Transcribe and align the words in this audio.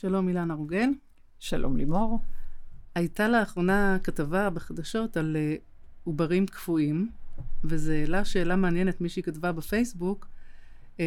שלום 0.00 0.28
אילנה 0.28 0.54
רוגל. 0.54 0.88
שלום 1.38 1.76
לימור. 1.76 2.20
הייתה 2.94 3.28
לאחרונה 3.28 3.98
כתבה 4.02 4.50
בחדשות 4.50 5.16
על 5.16 5.36
uh, 5.36 5.60
עוברים 6.04 6.46
קפואים, 6.46 7.10
וזה 7.64 7.94
העלה 7.94 8.24
שאלה 8.24 8.56
מעניינת, 8.56 9.00
מישהי 9.00 9.22
כתבה 9.22 9.52
בפייסבוק. 9.52 10.26
Uh, 10.96 11.00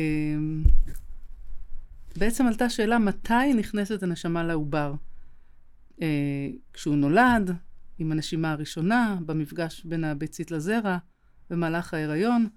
בעצם 2.18 2.46
עלתה 2.46 2.70
שאלה 2.70 3.00
מתי 3.00 3.54
נכנסת 3.54 4.04
הנשמה 4.04 4.44
לעובר. 4.44 4.94
Uh, 6.00 6.02
כשהוא 6.74 6.96
נולד, 6.96 7.52
עם 8.00 8.12
הנשימה 8.12 8.52
הראשונה, 8.52 9.18
במפגש 9.26 9.86
בין 9.86 10.04
הביצית 10.04 10.52
לזרע, 10.52 10.98
במהלך 11.50 11.94
ההיריון, 11.94 12.48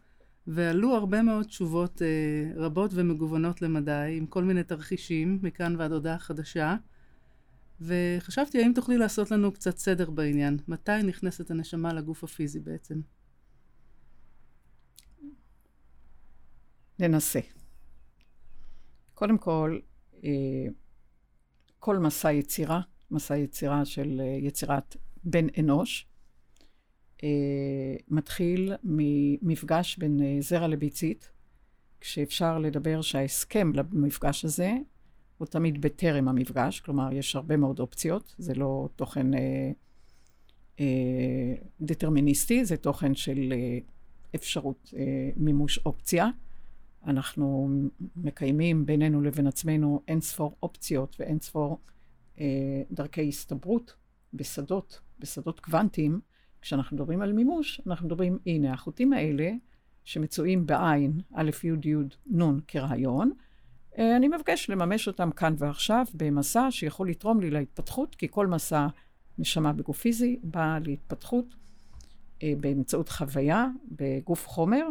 ועלו 0.47 0.95
הרבה 0.95 1.23
מאוד 1.23 1.47
תשובות 1.47 2.03
uh, 2.03 2.59
רבות 2.59 2.91
ומגוונות 2.95 3.63
למדי, 3.63 4.15
עם 4.17 4.27
כל 4.27 4.45
מיני 4.45 4.63
תרחישים, 4.63 5.39
מכאן 5.43 5.77
ועד 5.79 5.93
הודעה 5.93 6.19
חדשה. 6.19 6.77
וחשבתי, 7.81 8.63
האם 8.63 8.73
תוכלי 8.75 8.99
לעשות 8.99 9.31
לנו 9.31 9.53
קצת 9.53 9.79
סדר 9.79 10.11
בעניין? 10.11 10.59
מתי 10.69 11.03
נכנסת 11.03 11.51
הנשמה 11.51 11.93
לגוף 11.93 12.25
הפיזי 12.25 12.61
בעצם? 12.61 13.01
ננסה. 16.99 17.41
קודם 19.15 19.39
כל, 19.39 19.79
אה, 20.25 20.67
כל 21.79 21.99
מסע 21.99 22.33
יצירה, 22.33 22.81
מסע 23.11 23.37
יצירה 23.37 23.85
של 23.85 24.21
אה, 24.21 24.39
יצירת 24.41 24.97
בן 25.25 25.47
אנוש, 25.61 26.07
אה, 26.07 26.14
מתחיל 28.09 28.73
ממפגש 28.85 29.99
בין 29.99 30.21
זרע 30.41 30.69
לביצית, 30.69 31.31
כשאפשר 32.01 32.59
לדבר 32.59 33.03
שההסכם 33.03 33.73
למפגש 33.75 34.45
הזה 34.45 34.73
הוא 35.39 35.47
תמיד 35.47 35.81
בטרם 35.81 36.29
המפגש, 36.29 36.81
כלומר, 36.81 37.13
יש 37.13 37.37
הרבה 37.37 37.57
מאוד 37.57 37.81
אופציות, 37.81 38.35
זה 38.39 38.55
לא 38.55 38.89
תוכן 38.97 39.35
אה, 39.35 39.71
אה, 40.81 41.55
דטרמיניסטי, 41.81 42.65
זה 42.65 42.77
תוכן 42.77 43.15
של 43.15 43.53
אה, 43.53 43.79
אפשרות 44.35 44.95
אה, 44.97 45.31
מימוש 45.37 45.79
אופציה. 45.79 46.29
אנחנו 47.07 47.69
מקיימים 48.17 48.87
בינינו 48.87 49.21
לבין 49.21 49.47
עצמנו 49.47 50.01
אין 50.09 50.21
ספור 50.21 50.57
אופציות 50.63 51.17
ואין 51.21 51.41
ספור 51.41 51.79
אה, 52.41 52.83
דרכי 52.91 53.29
הסתברות 53.29 53.95
בשדות, 54.35 55.01
בשדות 55.19 55.61
קוונטיים. 55.61 56.21
כשאנחנו 56.65 56.97
מדברים 56.97 57.23
על 57.23 57.33
מימוש, 57.33 57.81
אנחנו 57.87 58.07
מדברים, 58.07 58.39
הנה, 58.47 58.73
החוטים 58.73 59.13
האלה 59.13 59.51
שמצויים 60.05 60.67
בעין, 60.67 61.21
א', 61.35 61.51
י', 61.65 61.89
י', 61.89 61.97
נ' 62.37 62.61
כרעיון, 62.69 63.33
אה, 63.99 64.17
אני 64.17 64.29
מבקש 64.29 64.71
לממש 64.71 65.09
אותם 65.09 65.31
כאן 65.31 65.55
ועכשיו 65.59 66.05
במסע 66.15 66.71
שיכול 66.71 67.11
לתרום 67.11 67.41
לי 67.41 67.51
להתפתחות, 67.51 68.15
כי 68.15 68.27
כל 68.31 68.47
מסע 68.47 68.87
נשמה 69.39 69.73
בגוף 69.73 70.01
פיזי 70.01 70.39
בא 70.43 70.79
להתפתחות 70.85 71.55
אה, 72.43 72.53
באמצעות 72.61 73.09
חוויה 73.09 73.67
בגוף 73.91 74.49
חומר, 74.49 74.87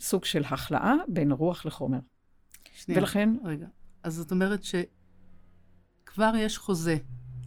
סוג 0.00 0.24
של 0.24 0.44
החלאה 0.44 0.94
בין 1.08 1.32
רוח 1.32 1.66
לחומר. 1.66 2.00
שנייה, 2.74 3.00
ולכן... 3.00 3.30
רגע. 3.44 3.66
אז 4.02 4.14
זאת 4.14 4.30
אומרת 4.30 4.60
שכבר 4.64 6.32
יש 6.38 6.58
חוזה. 6.58 6.96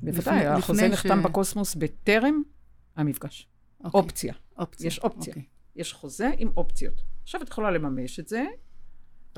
בוודאי, 0.01 0.45
החוזה 0.45 0.87
נחתם 0.87 1.21
ש... 1.21 1.25
בקוסמוס 1.25 1.75
בטרם 1.75 2.41
המפגש. 2.97 3.47
אוקיי. 3.83 4.01
אופציה. 4.01 4.33
אופציה. 4.57 4.87
יש 4.87 4.99
אופציה. 4.99 5.33
אוקיי. 5.33 5.43
יש 5.75 5.93
חוזה 5.93 6.29
עם 6.37 6.51
אופציות. 6.57 7.01
עכשיו 7.23 7.41
את 7.41 7.49
יכולה 7.49 7.71
לממש 7.71 8.19
את 8.19 8.27
זה 8.27 8.45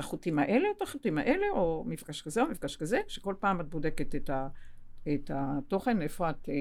החוטים 0.00 0.38
האלה, 0.38 0.68
את 0.76 0.82
החוטים 0.82 1.18
האלה, 1.18 1.46
או 1.52 1.84
מפגש 1.86 2.22
כזה 2.22 2.42
או 2.42 2.46
מפגש 2.46 2.76
כזה, 2.76 3.00
שכל 3.08 3.34
פעם 3.40 3.60
את 3.60 3.68
בודקת 3.68 4.14
את, 4.14 4.30
ה, 4.30 4.48
את 5.14 5.30
התוכן, 5.34 6.02
איפה 6.02 6.30
את 6.30 6.48
אה, 6.48 6.54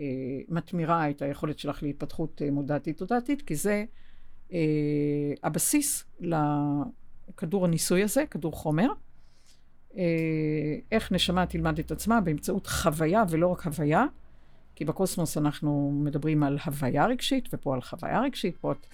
אה, 0.00 0.04
מתמירה 0.48 1.10
את 1.10 1.22
היכולת 1.22 1.58
שלך 1.58 1.82
להתפתחות 1.82 2.42
אה, 2.42 2.50
מודעתית-תודעתית, 2.50 3.42
כי 3.42 3.54
זה 3.54 3.84
אה, 4.52 4.58
הבסיס 5.42 6.04
לכדור 6.20 7.64
הניסוי 7.64 8.02
הזה, 8.02 8.24
כדור 8.30 8.52
חומר. 8.52 8.88
אה, 9.96 10.02
איך 10.92 11.12
נשמה 11.12 11.46
תלמד 11.46 11.78
את 11.78 11.90
עצמה 11.90 12.20
באמצעות 12.20 12.66
חוויה 12.66 13.22
ולא 13.30 13.46
רק 13.46 13.66
הוויה, 13.66 14.04
כי 14.76 14.84
בקוסמוס 14.84 15.38
אנחנו 15.38 16.00
מדברים 16.04 16.42
על 16.42 16.58
הוויה 16.64 17.06
רגשית, 17.06 17.48
ופה 17.52 17.74
על 17.74 17.80
חוויה 17.80 18.20
רגשית, 18.20 18.56
פה 18.56 18.72
את 18.72 18.86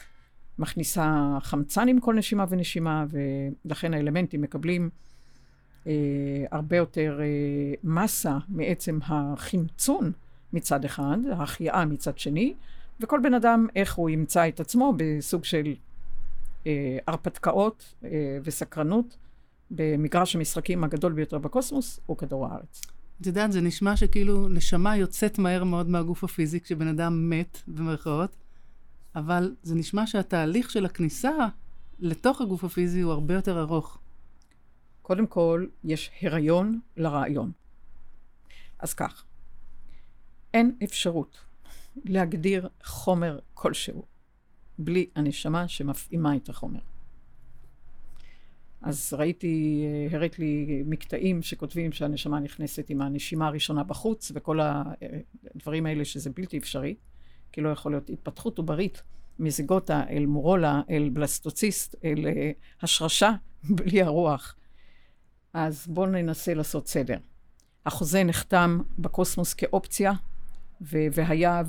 מכניסה 0.59 1.39
חמצן 1.41 1.89
עם 1.89 2.01
כל 2.01 2.15
נשימה 2.15 2.45
ונשימה, 2.49 3.05
ולכן 3.65 3.95
האלמנטים 3.95 4.41
מקבלים 4.41 4.91
אה, 5.87 5.93
הרבה 6.51 6.77
יותר 6.77 7.21
אה, 7.21 7.75
מסה 7.85 8.39
מעצם 8.49 8.99
החמצון 9.03 10.13
מצד 10.53 10.85
אחד, 10.85 11.19
ההחייאה 11.33 11.85
מצד 11.85 12.19
שני, 12.19 12.55
וכל 13.01 13.21
בן 13.23 13.35
אדם, 13.35 13.67
איך 13.77 13.95
הוא 13.95 14.11
ימצא 14.11 14.49
את 14.49 14.61
עצמו 14.61 14.95
בסוג 14.97 15.45
של 15.45 15.75
אה, 16.67 16.99
הרפתקאות 17.07 17.95
אה, 18.05 18.39
וסקרנות 18.45 19.17
במגרש 19.71 20.37
המשחקים 20.37 20.85
הגדול 20.85 21.13
ביותר 21.13 21.39
בקוסמוס, 21.39 22.01
הוא 22.07 22.17
כדור 22.17 22.47
הארץ. 22.47 22.81
את 23.23 23.27
יודעת, 23.27 23.53
זה 23.53 23.61
נשמע 23.61 23.97
שכאילו 23.97 24.49
נשמה 24.49 24.97
יוצאת 24.97 25.39
מהר 25.39 25.65
מאוד 25.65 25.89
מהגוף 25.89 26.25
הפיזי 26.25 26.61
כשבן 26.61 26.89
אדם 26.89 27.31
מת, 27.31 27.59
במרכאות, 27.67 28.37
אבל 29.17 29.55
זה 29.63 29.75
נשמע 29.75 30.07
שהתהליך 30.07 30.71
של 30.71 30.85
הכניסה 30.85 31.33
לתוך 31.99 32.41
הגוף 32.41 32.65
הפיזי 32.65 33.01
הוא 33.01 33.13
הרבה 33.13 33.35
יותר 33.35 33.61
ארוך. 33.61 33.99
קודם 35.03 35.27
כל, 35.27 35.67
יש 35.85 36.11
הריון 36.23 36.81
לרעיון. 36.97 37.53
אז 38.79 38.95
כך, 38.95 39.25
אין 40.55 40.77
אפשרות 40.85 41.39
להגדיר 42.05 42.69
חומר 42.85 43.39
כלשהו 43.55 44.05
בלי 44.79 45.07
הנשמה 45.15 45.69
שמפעימה 45.69 46.37
את 46.37 46.49
החומר. 46.49 46.81
אז 48.83 49.15
ראיתי, 49.19 49.85
הראת 50.11 50.39
לי 50.39 50.83
מקטעים 50.87 51.43
שכותבים 51.43 51.93
שהנשמה 51.93 52.41
נכנסת 52.41 52.91
עם 52.91 53.03
הנשימה 53.03 53.47
הראשונה 53.47 53.85
בחוץ, 53.85 54.33
וכל 54.35 54.61
הדברים 55.55 55.87
האלה 55.87 56.05
שזה 56.05 56.31
בלתי 56.31 56.59
אפשרי. 56.59 56.95
כי 57.53 57.61
לא 57.61 57.69
יכול 57.69 57.93
להיות 57.93 58.11
התפתחות 58.11 58.59
עוברית 58.59 59.03
מזיגוטה 59.39 60.03
אל 60.11 60.27
מורולה, 60.27 60.83
אל 60.91 61.09
בלסטוציסט, 61.13 61.97
אל 62.05 62.27
uh, 62.27 62.83
השרשה, 62.83 63.33
בלי 63.77 64.03
הרוח. 64.03 64.57
אז 65.53 65.87
בואו 65.87 66.07
ננסה 66.07 66.55
לעשות 66.55 66.89
סדר. 66.89 67.17
החוזה 67.87 68.25
נחתם 68.25 68.81
בקוסמוס 68.99 69.55
כאופציה, 69.55 70.13
ו- 70.81 71.07
והיה 71.13 71.63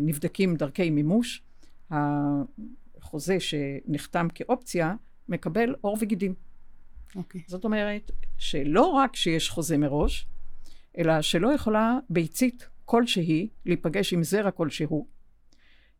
ונבדקים 0.00 0.50
אה, 0.52 0.56
דרכי 0.56 0.90
מימוש. 0.90 1.42
החוזה 1.90 3.36
שנחתם 3.40 4.26
כאופציה 4.34 4.94
מקבל 5.28 5.74
עור 5.80 5.96
וגידים. 6.00 6.34
אוקיי. 7.16 7.40
Okay. 7.40 7.44
זאת 7.50 7.64
אומרת 7.64 8.10
שלא 8.38 8.86
רק 8.86 9.16
שיש 9.16 9.50
חוזה 9.50 9.78
מראש, 9.78 10.26
אלא 10.98 11.22
שלא 11.22 11.54
יכולה 11.54 11.98
ביצית 12.10 12.68
כלשהי 12.84 13.48
להיפגש 13.66 14.12
עם 14.12 14.22
זרע 14.22 14.50
כלשהו. 14.50 15.06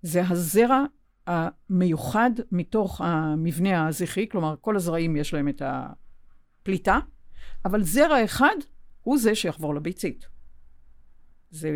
זה 0.03 0.23
הזרע 0.29 0.85
המיוחד 1.27 2.31
מתוך 2.53 3.01
המבנה 3.01 3.89
הזכרי, 3.89 4.27
כלומר 4.31 4.55
כל 4.61 4.77
הזרעים 4.77 5.17
יש 5.17 5.35
להם 5.35 5.49
את 5.49 5.63
הפליטה, 5.65 6.99
אבל 7.65 7.83
זרע 7.83 8.25
אחד 8.25 8.57
הוא 9.03 9.19
זה 9.19 9.35
שיחבור 9.35 9.75
לביצית. 9.75 10.27
זה, 11.51 11.71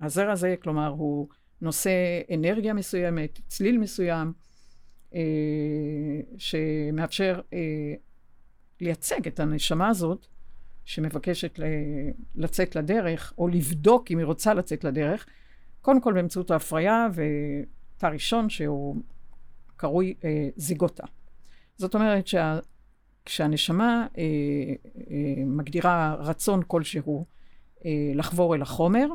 הזרע 0.00 0.32
הזה, 0.32 0.54
כלומר, 0.62 0.88
הוא 0.88 1.28
נושא 1.60 1.90
אנרגיה 2.34 2.74
מסוימת, 2.74 3.40
צליל 3.46 3.78
מסוים, 3.78 4.32
שמאפשר 6.38 7.40
אה, 7.52 7.94
לייצג 8.80 9.26
את 9.26 9.40
הנשמה 9.40 9.88
הזאת 9.88 10.26
שמבקשת 10.84 11.60
לצאת 12.34 12.76
לדרך, 12.76 13.32
או 13.38 13.48
לבדוק 13.48 14.10
אם 14.10 14.18
היא 14.18 14.26
רוצה 14.26 14.54
לצאת 14.54 14.84
לדרך, 14.84 15.26
קודם 15.80 16.00
כל 16.00 16.12
באמצעות 16.12 16.50
ההפריה, 16.50 17.08
ותא 17.12 18.06
ראשון 18.06 18.50
שהוא 18.50 18.96
קרוי 19.76 20.14
אה, 20.24 20.48
זיגוטה. 20.56 21.04
זאת 21.76 21.94
אומרת 21.94 22.26
שכשהנשמה 22.26 24.06
אה, 24.18 24.22
אה, 25.10 25.44
מגדירה 25.46 26.14
רצון 26.18 26.62
כלשהו 26.66 27.24
אה, 27.84 27.90
לחבור 28.14 28.54
אל 28.54 28.62
החומר, 28.62 29.06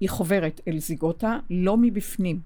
היא 0.00 0.08
חוברת 0.08 0.60
אל 0.68 0.78
זיגוטה 0.78 1.38
לא 1.50 1.76
מבפנים, 1.76 2.40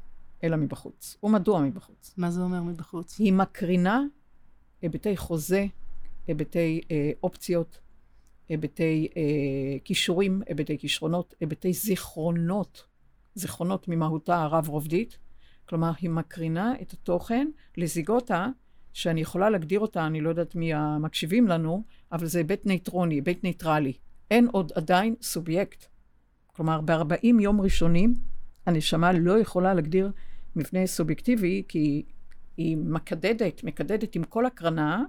אלא 0.46 0.56
מבחוץ. 0.56 1.16
ומדוע 1.22 1.60
מבחוץ? 1.60 2.14
מה 2.16 2.30
זה 2.30 2.40
אומר 2.40 2.62
מבחוץ? 2.62 3.18
היא 3.18 3.32
מקרינה 3.32 4.02
היבטי 4.82 5.16
חוזה, 5.16 5.66
היבטי 6.26 6.80
אה, 6.90 7.10
אופציות, 7.22 7.78
היבטי 8.48 9.08
אה, 9.16 9.22
כישורים, 9.84 10.42
היבטי 10.46 10.78
כישרונות, 10.78 11.34
היבטי 11.40 11.72
זיכרונות, 11.72 12.84
זיכרונות 13.34 13.88
ממהותה 13.88 14.42
הרב-רובדית. 14.42 15.18
כלומר, 15.68 15.92
היא 16.00 16.10
מקרינה 16.10 16.74
את 16.82 16.92
התוכן 16.92 17.48
לזיגוטה 17.76 18.48
שאני 18.92 19.20
יכולה 19.20 19.50
להגדיר 19.50 19.80
אותה, 19.80 20.06
אני 20.06 20.20
לא 20.20 20.28
יודעת 20.28 20.54
מי 20.54 20.74
המקשיבים 20.74 21.48
לנו, 21.48 21.82
אבל 22.12 22.26
זה 22.26 22.38
היבט 22.38 22.66
נייטרוני, 22.66 23.14
היבט 23.14 23.44
נייטרלי. 23.44 23.92
אין 24.30 24.48
עוד 24.52 24.72
עדיין 24.74 25.14
סובייקט. 25.22 25.86
כלומר, 26.46 26.80
ב-40 26.80 27.40
יום 27.40 27.60
ראשונים, 27.60 28.14
הנשמה 28.66 29.12
לא 29.12 29.38
יכולה 29.38 29.74
להגדיר 29.74 30.10
מבנה 30.56 30.86
סובייקטיבי, 30.86 31.62
כי 31.68 32.02
היא 32.56 32.76
מקודדת, 32.76 33.64
מקודדת 33.64 34.14
עם 34.14 34.24
כל 34.24 34.46
הקרנה 34.46 35.04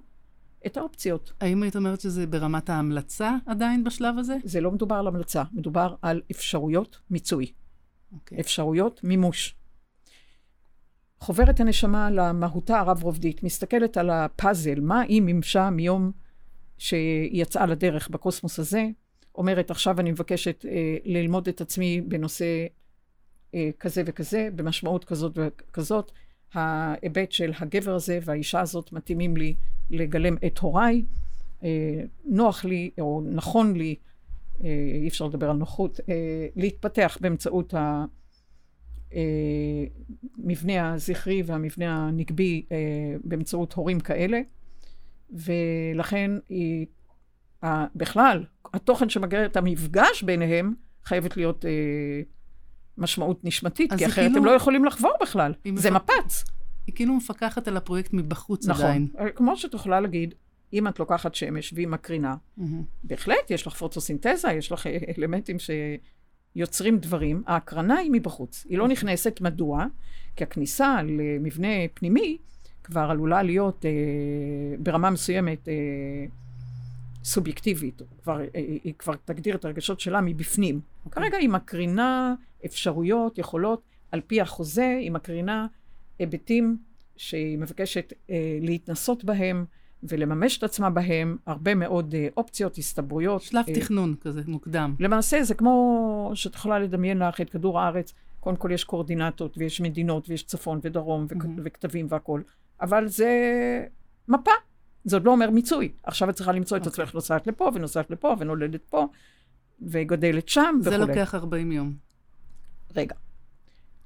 את 0.65 0.77
האופציות. 0.77 1.33
האם 1.41 1.63
היית 1.63 1.75
אומרת 1.75 2.01
שזה 2.01 2.27
ברמת 2.27 2.69
ההמלצה 2.69 3.35
עדיין 3.45 3.83
בשלב 3.83 4.17
הזה? 4.17 4.37
זה 4.43 4.61
לא 4.61 4.71
מדובר 4.71 4.95
על 4.95 5.07
המלצה, 5.07 5.43
מדובר 5.53 5.95
על 6.01 6.21
אפשרויות 6.31 6.99
מיצוי. 7.09 7.45
Okay. 7.45 8.15
אוקיי. 8.15 8.39
אפשרויות 8.39 9.03
מימוש. 9.03 9.55
חוברת 11.19 11.59
הנשמה 11.59 12.11
למהותה 12.11 12.79
הרב-רובדית, 12.79 13.43
מסתכלת 13.43 13.97
על 13.97 14.09
הפאזל, 14.09 14.79
מה 14.79 15.01
היא 15.01 15.21
מימשה 15.21 15.69
מיום 15.69 16.11
שהיא 16.77 17.41
יצאה 17.41 17.65
לדרך 17.65 18.09
בקוסמוס 18.09 18.59
הזה, 18.59 18.85
אומרת, 19.35 19.71
עכשיו 19.71 19.99
אני 19.99 20.11
מבקשת 20.11 20.65
אה, 20.65 20.97
ללמוד 21.05 21.47
את 21.47 21.61
עצמי 21.61 22.01
בנושא 22.01 22.45
כזה 23.79 24.03
וכזה, 24.05 24.49
במשמעות 24.55 25.05
כזאת 25.05 25.31
וכזאת. 25.35 26.11
ההיבט 26.53 27.31
של 27.31 27.51
הגבר 27.59 27.95
הזה 27.95 28.19
והאישה 28.25 28.59
הזאת 28.59 28.91
מתאימים 28.91 29.37
לי 29.37 29.55
לגלם 29.89 30.35
את 30.45 30.57
הוריי. 30.57 31.03
אה, 31.63 32.03
נוח 32.25 32.65
לי, 32.65 32.89
או 32.99 33.21
נכון 33.25 33.73
לי, 33.73 33.95
אה, 34.63 34.69
אי 35.01 35.07
אפשר 35.07 35.25
לדבר 35.25 35.49
על 35.49 35.57
נוחות, 35.57 35.99
אה, 36.09 36.47
להתפתח 36.55 37.17
באמצעות 37.21 37.73
המבנה 40.43 40.93
הזכרי 40.93 41.41
והמבנה 41.45 42.07
הנגבי 42.07 42.65
באמצעות 43.23 43.73
הורים 43.73 43.99
כאלה, 43.99 44.41
ולכן 45.29 46.31
היא, 46.49 46.85
בכלל, 47.95 48.43
התוכן 48.73 49.09
שמגר 49.09 49.45
את 49.45 49.57
המפגש 49.57 50.23
ביניהם 50.23 50.73
חייבת 51.03 51.37
להיות 51.37 51.65
משמעות 52.97 53.45
נשמתית, 53.45 53.93
כי 53.93 54.05
אחרת 54.05 54.25
כאילו... 54.25 54.37
הם 54.37 54.45
לא 54.45 54.51
יכולים 54.51 54.85
לחבור 54.85 55.13
בכלל. 55.21 55.53
זה 55.75 55.91
מפ... 55.91 56.01
מפץ. 56.01 56.43
היא 56.87 56.95
כאילו 56.95 57.13
מפקחת 57.13 57.67
על 57.67 57.77
הפרויקט 57.77 58.13
מבחוץ 58.13 58.67
נכון. 58.67 58.85
עדיין. 58.85 59.07
נכון. 59.13 59.27
כמו 59.35 59.57
שאת 59.57 59.73
יכולה 59.73 59.99
להגיד, 59.99 60.33
אם 60.73 60.87
את 60.87 60.99
לוקחת 60.99 61.35
שמש 61.35 61.73
והיא 61.73 61.87
מקרינה, 61.87 62.35
mm-hmm. 62.35 62.63
בהחלט, 63.03 63.51
יש 63.51 63.67
לך 63.67 63.75
פוטוסינתזה, 63.75 64.51
יש 64.57 64.71
לך 64.71 64.87
אלמנטים 65.17 65.57
שיוצרים 66.55 66.97
דברים, 66.97 67.43
ההקרנה 67.47 67.97
היא 67.97 68.11
מבחוץ. 68.13 68.65
היא 68.69 68.77
לא 68.77 68.83
אוקיי. 68.83 68.93
נכנסת, 68.93 69.41
מדוע? 69.41 69.85
כי 70.35 70.43
הכניסה 70.43 70.97
למבנה 71.03 71.67
פנימי 71.93 72.37
כבר 72.83 73.07
עלולה 73.09 73.43
להיות 73.43 73.85
אה, 73.85 73.91
ברמה 74.79 75.09
מסוימת 75.09 75.67
אה, 75.67 75.73
סובייקטיבית. 77.27 78.01
כבר, 78.23 78.39
אה, 78.41 78.45
היא 78.55 78.93
כבר 78.99 79.13
תגדיר 79.25 79.55
את 79.55 79.65
הרגשות 79.65 79.99
שלה 79.99 80.21
מבפנים. 80.21 80.75
Okay. 80.75 81.05
אוקיי. 81.05 81.23
כרגע 81.23 81.37
היא 81.37 81.49
מקרינה 81.49 82.35
אפשרויות, 82.65 83.37
יכולות, 83.37 83.81
על 84.11 84.21
פי 84.27 84.41
החוזה, 84.41 84.97
היא 84.99 85.11
מקרינה 85.11 85.67
היבטים 86.19 86.77
שהיא 87.17 87.57
מבקשת 87.57 88.13
אה, 88.29 88.57
להתנסות 88.61 89.23
בהם 89.23 89.65
ולממש 90.03 90.57
את 90.57 90.63
עצמה 90.63 90.89
בהם, 90.89 91.37
הרבה 91.45 91.75
מאוד 91.75 92.15
אה, 92.15 92.27
אופציות, 92.37 92.77
הסתברויות. 92.77 93.41
שלב 93.41 93.65
אה, 93.67 93.73
תכנון 93.73 94.15
כזה, 94.21 94.41
מוקדם. 94.47 94.95
למעשה 94.99 95.43
זה 95.43 95.55
כמו 95.55 96.31
שאת 96.33 96.55
יכולה 96.55 96.79
לדמיין 96.79 97.17
לך 97.17 97.41
את 97.41 97.49
כדור 97.49 97.79
הארץ, 97.79 98.13
קודם 98.39 98.55
כל 98.55 98.71
יש 98.71 98.83
קואורדינטות 98.83 99.57
ויש 99.57 99.81
מדינות 99.81 100.29
ויש 100.29 100.43
צפון 100.43 100.79
ודרום 100.83 101.27
mm-hmm. 101.29 101.47
וכתבים 101.63 102.07
והכול, 102.09 102.43
אבל 102.81 103.07
זה 103.07 103.31
מפה, 104.27 104.51
זה 105.07 105.15
עוד 105.15 105.25
לא 105.25 105.31
אומר 105.31 105.49
מיצוי. 105.49 105.91
עכשיו 106.03 106.29
את 106.29 106.35
צריכה 106.35 106.51
למצוא 106.51 106.77
okay. 106.77 106.81
את 106.81 106.87
אוקיי. 106.87 107.03
עצמך 107.03 107.15
נוסעת 107.15 107.47
לפה 107.47 107.71
ונוסעת 107.73 108.09
לפה 108.09 108.35
ונולדת 108.39 108.85
פה 108.89 109.07
וגדלת 109.81 110.49
שם 110.49 110.79
וכולי. 110.81 110.97
זה 110.97 111.05
לוקח 111.05 111.35
40 111.35 111.71
יום. 111.71 111.93
רגע. 112.95 113.15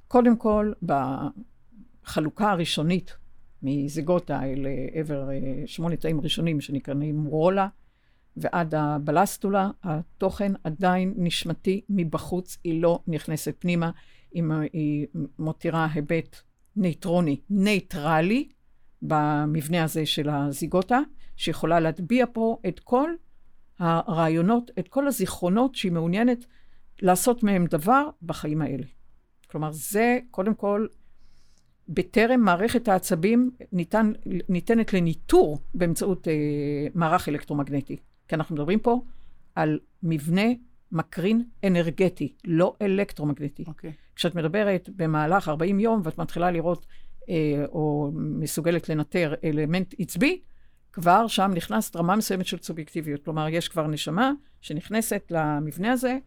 קודם 0.07 0.37
כל, 0.37 0.71
בחלוקה 0.81 2.51
הראשונית 2.51 3.17
מזיגוטה 3.63 4.43
אל 4.43 4.65
עבר 4.93 5.29
אה, 5.31 5.63
שמונה 5.65 5.95
תאים 5.95 6.21
ראשונים 6.21 6.61
שנקראים 6.61 7.25
רולה, 7.25 7.67
ועד 8.37 8.75
הבלסטולה, 8.75 9.69
התוכן 9.83 10.51
עדיין 10.63 11.13
נשמתי 11.17 11.81
מבחוץ, 11.89 12.57
היא 12.63 12.81
לא 12.81 12.99
נכנסת 13.07 13.55
פנימה, 13.59 13.91
היא 14.31 15.07
מותירה 15.39 15.87
היבט 15.93 16.41
נייטרוני, 16.75 17.39
נייטרלי, 17.49 18.49
במבנה 19.01 19.83
הזה 19.83 20.05
של 20.05 20.29
הזיגוטה, 20.29 20.99
שיכולה 21.35 21.79
להטביע 21.79 22.25
פה 22.33 22.57
את 22.67 22.79
כל 22.79 23.09
הרעיונות, 23.79 24.71
את 24.79 24.87
כל 24.87 25.07
הזיכרונות 25.07 25.75
שהיא 25.75 25.91
מעוניינת 25.91 26.45
לעשות 27.01 27.43
מהם 27.43 27.65
דבר 27.65 28.09
בחיים 28.23 28.61
האלה. 28.61 28.83
כלומר, 29.47 29.71
זה 29.71 30.19
קודם 30.31 30.53
כל, 30.53 30.87
בטרם 31.89 32.39
מערכת 32.39 32.87
העצבים 32.87 33.51
ניתן, 33.71 34.11
ניתנת 34.49 34.93
לניטור 34.93 35.59
באמצעות 35.73 36.27
אה, 36.27 36.33
מערך 36.95 37.29
אלקטרומגנטי. 37.29 37.97
כי 38.27 38.35
אנחנו 38.35 38.55
מדברים 38.55 38.79
פה 38.79 39.01
על 39.55 39.79
מבנה 40.03 40.45
מקרין 40.91 41.43
אנרגטי, 41.63 42.33
לא 42.45 42.75
אלקטרומגנטי. 42.81 43.63
Okay. 43.63 43.67
אוקיי. 43.67 43.93
כשאת 44.15 44.35
מדברת 44.35 44.89
במהלך 44.95 45.49
40 45.49 45.79
יום 45.79 46.01
ואת 46.03 46.17
מתחילה 46.17 46.51
לראות 46.51 46.85
או 47.71 48.11
מסוגלת 48.15 48.89
לנטר 48.89 49.33
אלמנט 49.43 49.93
עצבי, 49.99 50.39
כבר 50.93 51.27
שם 51.27 51.51
נכנסת 51.55 51.95
רמה 51.95 52.15
מסוימת 52.15 52.45
של 52.45 52.57
סובייקטיביות. 52.57 53.23
כלומר, 53.23 53.47
יש 53.49 53.67
כבר 53.67 53.87
נשמה 53.87 54.31
שנכנסת 54.61 55.21
למבנה 55.29 55.91
הזה, 55.91 56.17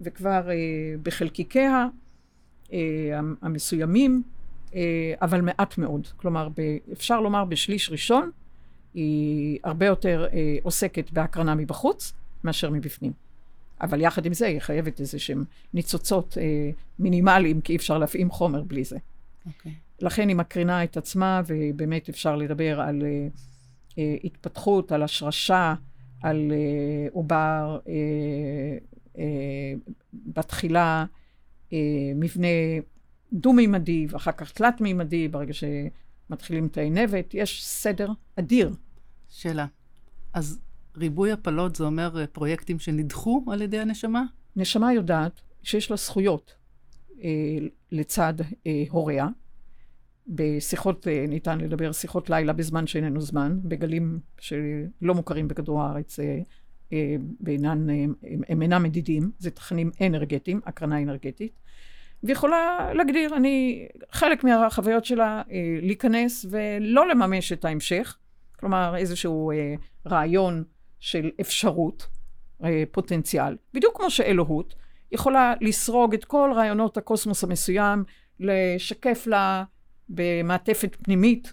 וכבר 0.00 0.50
אה, 0.50 0.54
בחלקיקיה 1.02 1.86
אה, 2.72 2.78
המסוימים, 3.42 4.22
אה, 4.74 5.14
אבל 5.22 5.40
מעט 5.40 5.78
מאוד. 5.78 6.08
כלומר, 6.16 6.48
אפשר 6.92 7.20
לומר 7.20 7.44
בשליש 7.44 7.90
ראשון, 7.90 8.30
היא 8.94 9.58
הרבה 9.64 9.86
יותר 9.86 10.26
אה, 10.32 10.56
עוסקת 10.62 11.10
בהקרנה 11.10 11.54
מבחוץ 11.54 12.12
מאשר 12.44 12.70
מבפנים. 12.70 13.12
אבל 13.80 14.00
יחד 14.00 14.26
עם 14.26 14.34
זה 14.34 14.46
היא 14.46 14.60
חייבת 14.60 15.00
איזה 15.00 15.18
שהם 15.18 15.44
ניצוצות 15.74 16.38
אה, 16.40 16.70
מינימליים, 16.98 17.60
כי 17.60 17.72
אי 17.72 17.76
אפשר 17.76 17.98
להפעים 17.98 18.30
חומר 18.30 18.62
בלי 18.62 18.84
זה. 18.84 18.98
Okay. 19.48 19.68
לכן 20.02 20.28
היא 20.28 20.36
מקרינה 20.36 20.84
את 20.84 20.96
עצמה, 20.96 21.42
ובאמת 21.46 22.08
אפשר 22.08 22.36
לדבר 22.36 22.80
על 22.80 23.02
אה, 23.02 23.28
אה, 23.98 24.16
התפתחות, 24.24 24.92
על 24.92 25.02
השרשה, 25.02 25.74
על 26.22 26.52
אה, 26.52 27.08
עובר, 27.12 27.78
אה, 27.88 27.92
אה, 29.18 29.72
בתחילה 30.14 31.04
אה, 31.72 31.78
מבנה 32.14 32.48
דו-מימדי, 33.32 34.06
ואחר 34.10 34.32
כך 34.32 34.52
תלת-מימדי, 34.52 35.28
ברגע 35.28 35.52
שמתחילים 35.52 36.68
תאי 36.68 36.90
נבט, 36.90 37.34
יש 37.34 37.66
סדר 37.66 38.08
אדיר. 38.36 38.70
שאלה. 39.28 39.66
אז 40.32 40.60
ריבוי 40.96 41.32
הפלות 41.32 41.76
זה 41.76 41.84
אומר 41.84 42.26
פרויקטים 42.32 42.78
שנדחו 42.78 43.44
על 43.52 43.62
ידי 43.62 43.78
הנשמה? 43.78 44.24
נשמה 44.56 44.92
יודעת 44.92 45.40
שיש 45.62 45.90
לה 45.90 45.96
זכויות 45.96 46.54
אה, 47.24 47.28
לצד 47.92 48.34
אה, 48.66 48.84
הוריה. 48.90 49.28
בשיחות, 50.28 51.08
אה, 51.08 51.24
ניתן 51.28 51.60
לדבר 51.60 51.92
שיחות 51.92 52.30
לילה 52.30 52.52
בזמן 52.52 52.86
שאיננו 52.86 53.20
זמן, 53.20 53.58
בגלים 53.64 54.20
שלא 54.40 55.14
מוכרים 55.14 55.48
בכדור 55.48 55.82
הארץ, 55.82 56.20
אה, 56.20 56.38
אה, 56.92 57.16
בעינן, 57.40 57.86
הם 58.48 58.62
אינם 58.62 58.82
מדידים, 58.82 59.30
זה 59.38 59.50
תכנים 59.50 59.90
אנרגטיים, 60.06 60.60
הקרנה 60.66 61.02
אנרגטית, 61.02 61.52
ויכולה 62.22 62.90
להגדיר, 62.94 63.36
אני, 63.36 63.86
חלק 64.10 64.44
מהחוויות 64.44 65.04
שלה, 65.04 65.42
להיכנס 65.82 66.46
ולא 66.50 67.08
לממש 67.08 67.52
את 67.52 67.64
ההמשך, 67.64 68.16
כלומר 68.60 68.96
איזשהו 68.96 69.52
רעיון 70.06 70.64
של 71.00 71.30
אפשרות, 71.40 72.08
פוטנציאל, 72.92 73.56
בדיוק 73.74 73.96
כמו 73.96 74.10
שאלוהות, 74.10 74.74
יכולה 75.12 75.54
לסרוג 75.60 76.14
את 76.14 76.24
כל 76.24 76.50
רעיונות 76.54 76.96
הקוסמוס 76.96 77.44
המסוים, 77.44 78.04
לשקף 78.40 79.26
לה 79.26 79.64
במעטפת 80.14 80.96
פנימית, 81.02 81.52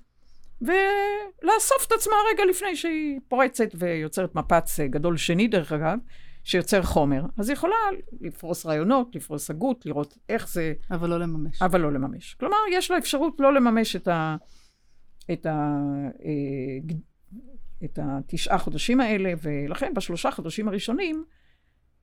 ולאסוף 0.62 1.88
את 1.88 1.92
עצמה 1.92 2.13
רגע 2.34 2.46
לפני 2.46 2.75
שהיא 2.75 3.20
פורצת 3.28 3.70
ויוצרת 3.74 4.36
מפץ 4.36 4.80
גדול 4.80 5.18
שני, 5.18 5.48
דרך 5.48 5.72
אגב, 5.72 5.98
שיוצר 6.44 6.84
חומר. 6.84 7.25
אז 7.38 7.50
היא 7.50 7.54
יכולה 7.54 7.75
לפרוס 8.22 8.66
רעיונות, 8.66 9.16
לפרוס 9.16 9.50
הגות, 9.50 9.86
לראות 9.86 10.18
איך 10.30 10.50
זה... 10.50 10.74
אבל 10.92 11.10
לא 11.10 11.20
לממש. 11.20 11.62
אבל 11.62 11.82
לא 11.82 11.94
לממש. 11.94 12.34
כלומר, 12.39 12.58
יש 12.72 12.92
לה 12.92 12.98
אפשרות 12.98 13.34
לא 13.39 13.54
לממש 13.54 13.96
את 13.96 14.08
ה... 14.08 14.36
את 15.32 15.46
ה... 15.46 15.80
אה, 16.25 16.96
את 17.84 18.00
התשעה 18.01 18.58
חודשים 18.58 19.01
האלה, 19.01 19.34
ולכן 19.42 19.94
בשלושה 19.94 20.32
חודשים 20.32 20.68
הראשונים 20.68 21.24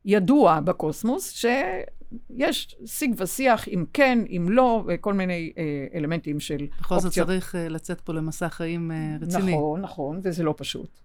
ידוע 0.06 0.60
בקוסמוס, 0.60 1.30
שיש 1.30 2.76
שיג 2.86 3.14
ושיח 3.16 3.68
אם 3.68 3.84
כן, 3.92 4.18
אם 4.28 4.46
לא, 4.50 4.84
וכל 4.86 5.14
מיני 5.14 5.52
אה, 5.58 5.86
אלמנטים 5.94 6.40
של 6.40 6.66
בכל 6.80 6.98
זאת 6.98 7.12
צריך 7.12 7.54
אה, 7.54 7.68
לצאת 7.68 8.00
פה 8.00 8.12
למסע 8.12 8.48
חיים 8.48 8.90
אה, 8.90 9.16
רציני. 9.20 9.52
נכון, 9.52 9.80
נכון, 9.80 10.20
וזה 10.22 10.44
לא 10.44 10.54
פשוט. 10.56 11.00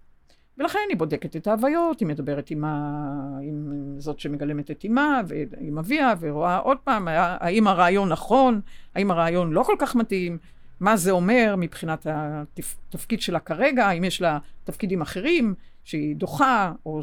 ולכן 0.58 0.78
היא 0.88 0.96
בודקת 0.96 1.36
את 1.36 1.46
ההוויות, 1.46 2.00
היא 2.00 2.08
מדברת 2.08 2.50
עם, 2.50 2.64
ה... 2.64 3.38
עם 3.42 3.72
זאת 3.98 4.20
שמגלמת 4.20 4.70
את 4.70 4.84
אימה 4.84 5.20
ועם 5.26 5.78
אביה, 5.78 6.14
ורואה 6.20 6.58
עוד 6.58 6.78
פעם, 6.84 7.08
האם 7.08 7.66
הרעיון 7.66 8.08
נכון, 8.08 8.60
האם 8.94 9.10
הרעיון 9.10 9.52
לא 9.52 9.62
כל 9.62 9.76
כך 9.78 9.96
מתאים, 9.96 10.38
מה 10.80 10.96
זה 10.96 11.10
אומר 11.10 11.54
מבחינת 11.58 12.06
התפקיד 12.08 13.20
שלה 13.20 13.40
כרגע, 13.40 13.86
האם 13.86 14.04
יש 14.04 14.20
לה 14.20 14.38
תפקידים 14.64 15.02
אחרים 15.02 15.54
שהיא 15.84 16.16
דוחה, 16.16 16.72
או... 16.86 17.00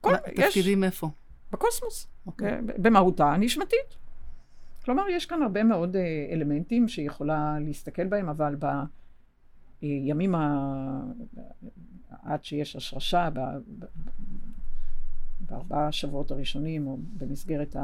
כל... 0.00 0.16
תפקידים 0.36 0.84
יש... 0.84 0.86
איפה? 0.86 1.10
בקוסמוס, 1.52 2.04
okay. 2.04 2.08
אוקיי. 2.26 2.58
במהותה 2.62 3.32
הנשמתית. 3.32 3.96
כלומר, 4.84 5.08
יש 5.08 5.26
כאן 5.26 5.42
הרבה 5.42 5.64
מאוד 5.64 5.96
uh, 5.96 5.98
אלמנטים 6.32 6.88
שהיא 6.88 7.06
יכולה 7.06 7.56
להסתכל 7.60 8.06
בהם, 8.06 8.28
אבל 8.28 8.56
בימים 9.82 10.34
ה... 10.34 11.00
עד 12.22 12.44
שיש 12.44 12.76
השרשה, 12.76 13.28
ב... 13.34 13.38
בארבעה 15.40 15.88
השבועות 15.88 16.30
הראשונים, 16.30 16.86
או 16.86 16.98
במסגרת 17.16 17.76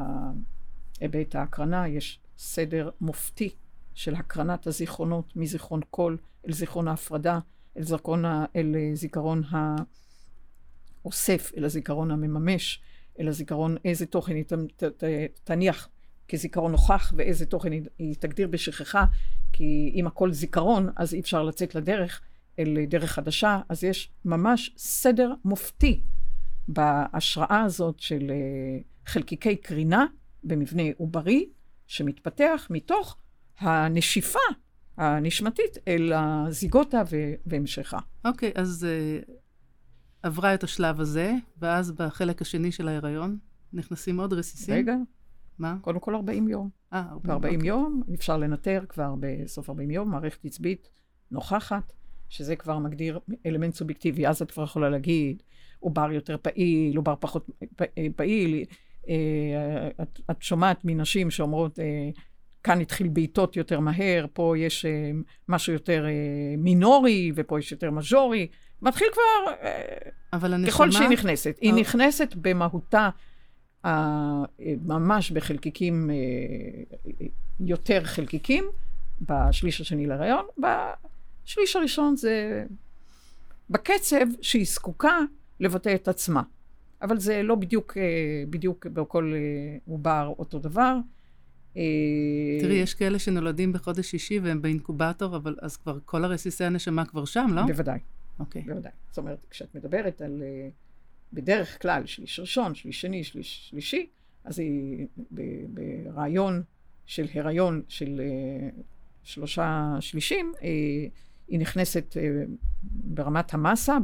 היבט 1.00 1.34
ההקרנה, 1.34 1.88
יש 1.88 2.20
סדר 2.38 2.90
מופתי 3.00 3.54
של 3.94 4.14
הקרנת 4.14 4.66
הזיכרונות 4.66 5.36
מזיכרון 5.36 5.80
קול 5.90 6.18
אל 6.48 6.52
זיכרון 6.52 6.88
ההפרדה, 6.88 7.38
אל, 7.76 7.82
זיכרון, 7.82 8.24
אל 8.56 8.74
זיכרון 8.94 9.42
האוסף, 11.04 11.52
אל 11.56 11.64
הזיכרון 11.64 12.10
המממש, 12.10 12.82
אל 13.20 13.28
הזיכרון 13.28 13.76
איזה 13.84 14.06
תוכן 14.06 14.34
היא 14.34 14.44
תניח 15.44 15.88
כזיכרון 16.28 16.72
נוכח 16.72 17.12
ואיזה 17.16 17.46
תוכן 17.46 17.72
היא 17.98 18.14
תגדיר 18.18 18.48
בשכחה, 18.48 19.04
כי 19.52 19.92
אם 19.94 20.06
הכל 20.06 20.32
זיכרון, 20.32 20.88
אז 20.96 21.14
אי 21.14 21.20
אפשר 21.20 21.42
לצאת 21.42 21.74
לדרך, 21.74 22.20
אל 22.58 22.84
דרך 22.88 23.10
חדשה, 23.10 23.60
אז 23.68 23.84
יש 23.84 24.12
ממש 24.24 24.74
סדר 24.76 25.32
מופתי 25.44 26.00
בהשראה 26.68 27.62
הזאת 27.62 28.00
של 28.00 28.30
אה, 28.30 28.80
חלקיקי 29.06 29.56
קרינה 29.56 30.06
במבנה 30.44 30.82
עוברי, 30.96 31.48
שמתפתח 31.86 32.66
מתוך 32.70 33.16
הנשיפה 33.58 34.38
הנשמתית 34.96 35.78
אל 35.88 36.12
הזיגוטה 36.14 37.02
והמשכה. 37.46 37.98
אוקיי, 38.24 38.52
okay, 38.54 38.60
אז 38.60 38.86
uh, 38.86 39.30
עברה 40.24 40.54
את 40.54 40.64
השלב 40.64 41.00
הזה, 41.00 41.34
ואז 41.58 41.92
בחלק 41.92 42.42
השני 42.42 42.72
של 42.72 42.88
ההיריון 42.88 43.38
נכנסים 43.72 44.20
עוד 44.20 44.32
רסיסים? 44.32 44.74
רגע. 44.74 44.94
מה? 45.58 45.76
קודם 45.80 46.00
כל 46.00 46.14
40 46.14 46.48
יום. 46.48 46.68
אה, 46.92 47.04
40 47.10 47.54
אוקיי. 47.54 47.68
יום, 47.68 48.02
אפשר 48.14 48.36
לנטר 48.36 48.84
כבר 48.88 49.14
בסוף 49.20 49.70
40 49.70 49.90
יום, 49.90 50.10
מערכת 50.10 50.44
עצבית 50.44 50.88
נוכחת, 51.30 51.92
שזה 52.28 52.56
כבר 52.56 52.78
מגדיר 52.78 53.18
אלמנט 53.46 53.74
סובייקטיבי. 53.74 54.26
אז 54.26 54.42
את 54.42 54.50
כבר 54.50 54.64
יכולה 54.64 54.90
להגיד, 54.90 55.42
עובר 55.78 56.12
יותר 56.12 56.36
פעיל, 56.42 56.96
עובר 56.96 57.14
פחות 57.20 57.50
פעיל. 58.16 58.64
אה, 59.08 59.88
את, 60.02 60.20
את 60.30 60.42
שומעת 60.42 60.80
מנשים 60.84 61.30
שאומרות, 61.30 61.78
אה, 61.78 62.10
כאן 62.62 62.80
התחיל 62.80 63.08
בעיטות 63.08 63.56
יותר 63.56 63.80
מהר, 63.80 64.26
פה 64.32 64.54
יש 64.58 64.84
אה, 64.84 65.10
משהו 65.48 65.72
יותר 65.72 66.06
אה, 66.06 66.56
מינורי, 66.58 67.32
ופה 67.34 67.58
יש 67.58 67.72
יותר 67.72 67.90
מז'ורי. 67.90 68.46
מתחיל 68.84 69.08
כבר, 69.12 69.52
אה, 69.62 70.10
אבל 70.32 70.54
הנשמה... 70.54 70.72
ככל 70.72 70.90
שהיא 70.90 71.08
נכנסת. 71.08 71.58
היא 71.60 71.74
נכנסת 71.74 72.34
במהותה, 72.36 73.10
אה, 73.84 74.42
ממש 74.84 75.30
בחלקיקים, 75.30 76.10
אה, 76.10 76.16
יותר 77.60 78.04
חלקיקים, 78.04 78.64
בשליש 79.20 79.80
השני 79.80 80.06
להיריון. 80.06 80.44
בשליש 80.58 81.76
הראשון 81.76 82.16
זה 82.16 82.64
בקצב 83.70 84.26
שהיא 84.42 84.66
זקוקה 84.66 85.18
לבטא 85.60 85.94
את 85.94 86.08
עצמה. 86.08 86.42
אבל 87.02 87.18
זה 87.18 87.42
לא 87.42 87.54
בדיוק, 87.54 87.96
בדיוק 88.50 88.86
בכל 88.86 89.32
עובר 89.88 90.32
אותו 90.38 90.58
דבר. 90.58 90.96
תראי, 92.60 92.74
יש 92.74 92.94
כאלה 92.94 93.18
שנולדים 93.18 93.72
בחודש 93.72 94.10
שישי 94.10 94.38
והם 94.38 94.62
באינקובטור, 94.62 95.36
אבל 95.36 95.56
אז 95.62 95.76
כבר 95.76 95.98
כל 96.04 96.24
הרסיסי 96.24 96.64
הנשמה 96.64 97.04
כבר 97.04 97.24
שם, 97.24 97.46
לא? 97.54 97.62
בוודאי. 97.62 97.98
אוקיי. 98.38 98.62
Okay. 98.62 98.66
בוודאי. 98.66 98.92
זאת 99.08 99.18
אומרת, 99.18 99.46
כשאת 99.50 99.74
מדברת 99.74 100.22
על, 100.22 100.42
אה, 100.42 100.68
בדרך 101.32 101.82
כלל, 101.82 102.06
שליש 102.06 102.40
ראשון, 102.40 102.74
שליש 102.74 103.00
שני, 103.00 103.24
שליש 103.24 103.68
שלישי, 103.68 104.06
אז 104.44 104.58
היא 104.58 105.06
ברעיון 105.68 106.62
של 107.06 107.26
הריון 107.34 107.82
של 107.88 108.20
אה, 108.20 108.68
שלושה 109.22 109.96
שלישים, 110.00 110.52
היא 111.48 111.58
נכנסת 111.58 112.16
ברמת 112.82 113.54
המסה 113.54 113.96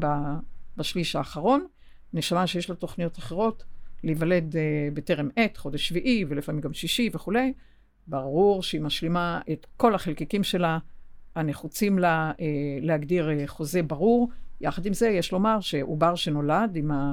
בשליש 0.77 1.17
האחרון. 1.17 1.67
נשמה 2.13 2.47
שיש 2.47 2.71
לה 2.71 2.77
תוכניות 2.77 3.19
אחרות, 3.19 3.65
להיוולד 4.05 4.55
בטרם 4.95 5.29
עת, 5.37 5.57
חודש 5.57 5.89
שביעי 5.89 6.25
ולפעמים 6.29 6.61
גם 6.61 6.73
שישי 6.73 7.11
וכולי, 7.13 7.53
ברור 8.07 8.63
שהיא 8.63 8.81
משלימה 8.81 9.41
את 9.53 9.67
כל 9.77 9.95
החלקיקים 9.95 10.45
שלה 10.45 10.79
הנחוצים 11.41 11.99
לה 11.99 12.33
uh, 12.37 12.41
להגדיר 12.81 13.29
uh, 13.29 13.47
חוזה 13.47 13.83
ברור. 13.83 14.29
יחד 14.61 14.87
עם 14.87 14.93
זה, 14.93 15.09
יש 15.09 15.33
לומר 15.33 15.61
שעובר 15.61 16.15
שנולד 16.15 16.77
עם 16.77 16.91
ה... 16.91 17.13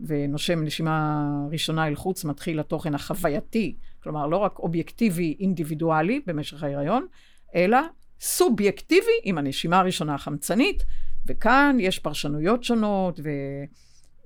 ונושם 0.00 0.64
נשימה 0.64 1.28
ראשונה 1.50 1.88
אל 1.88 1.94
חוץ, 1.94 2.24
מתחיל 2.24 2.60
התוכן 2.60 2.94
החווייתי, 2.94 3.76
כלומר 4.02 4.26
לא 4.26 4.36
רק 4.36 4.58
אובייקטיבי 4.58 5.36
אינדיבידואלי 5.40 6.20
במשך 6.26 6.62
ההיריון, 6.62 7.06
אלא 7.54 7.78
סובייקטיבי 8.20 9.12
עם 9.22 9.38
הנשימה 9.38 9.78
הראשונה 9.78 10.14
החמצנית, 10.14 10.84
וכאן 11.26 11.76
יש 11.80 11.98
פרשנויות 11.98 12.64
שונות 12.64 13.20
ו... 13.22 13.28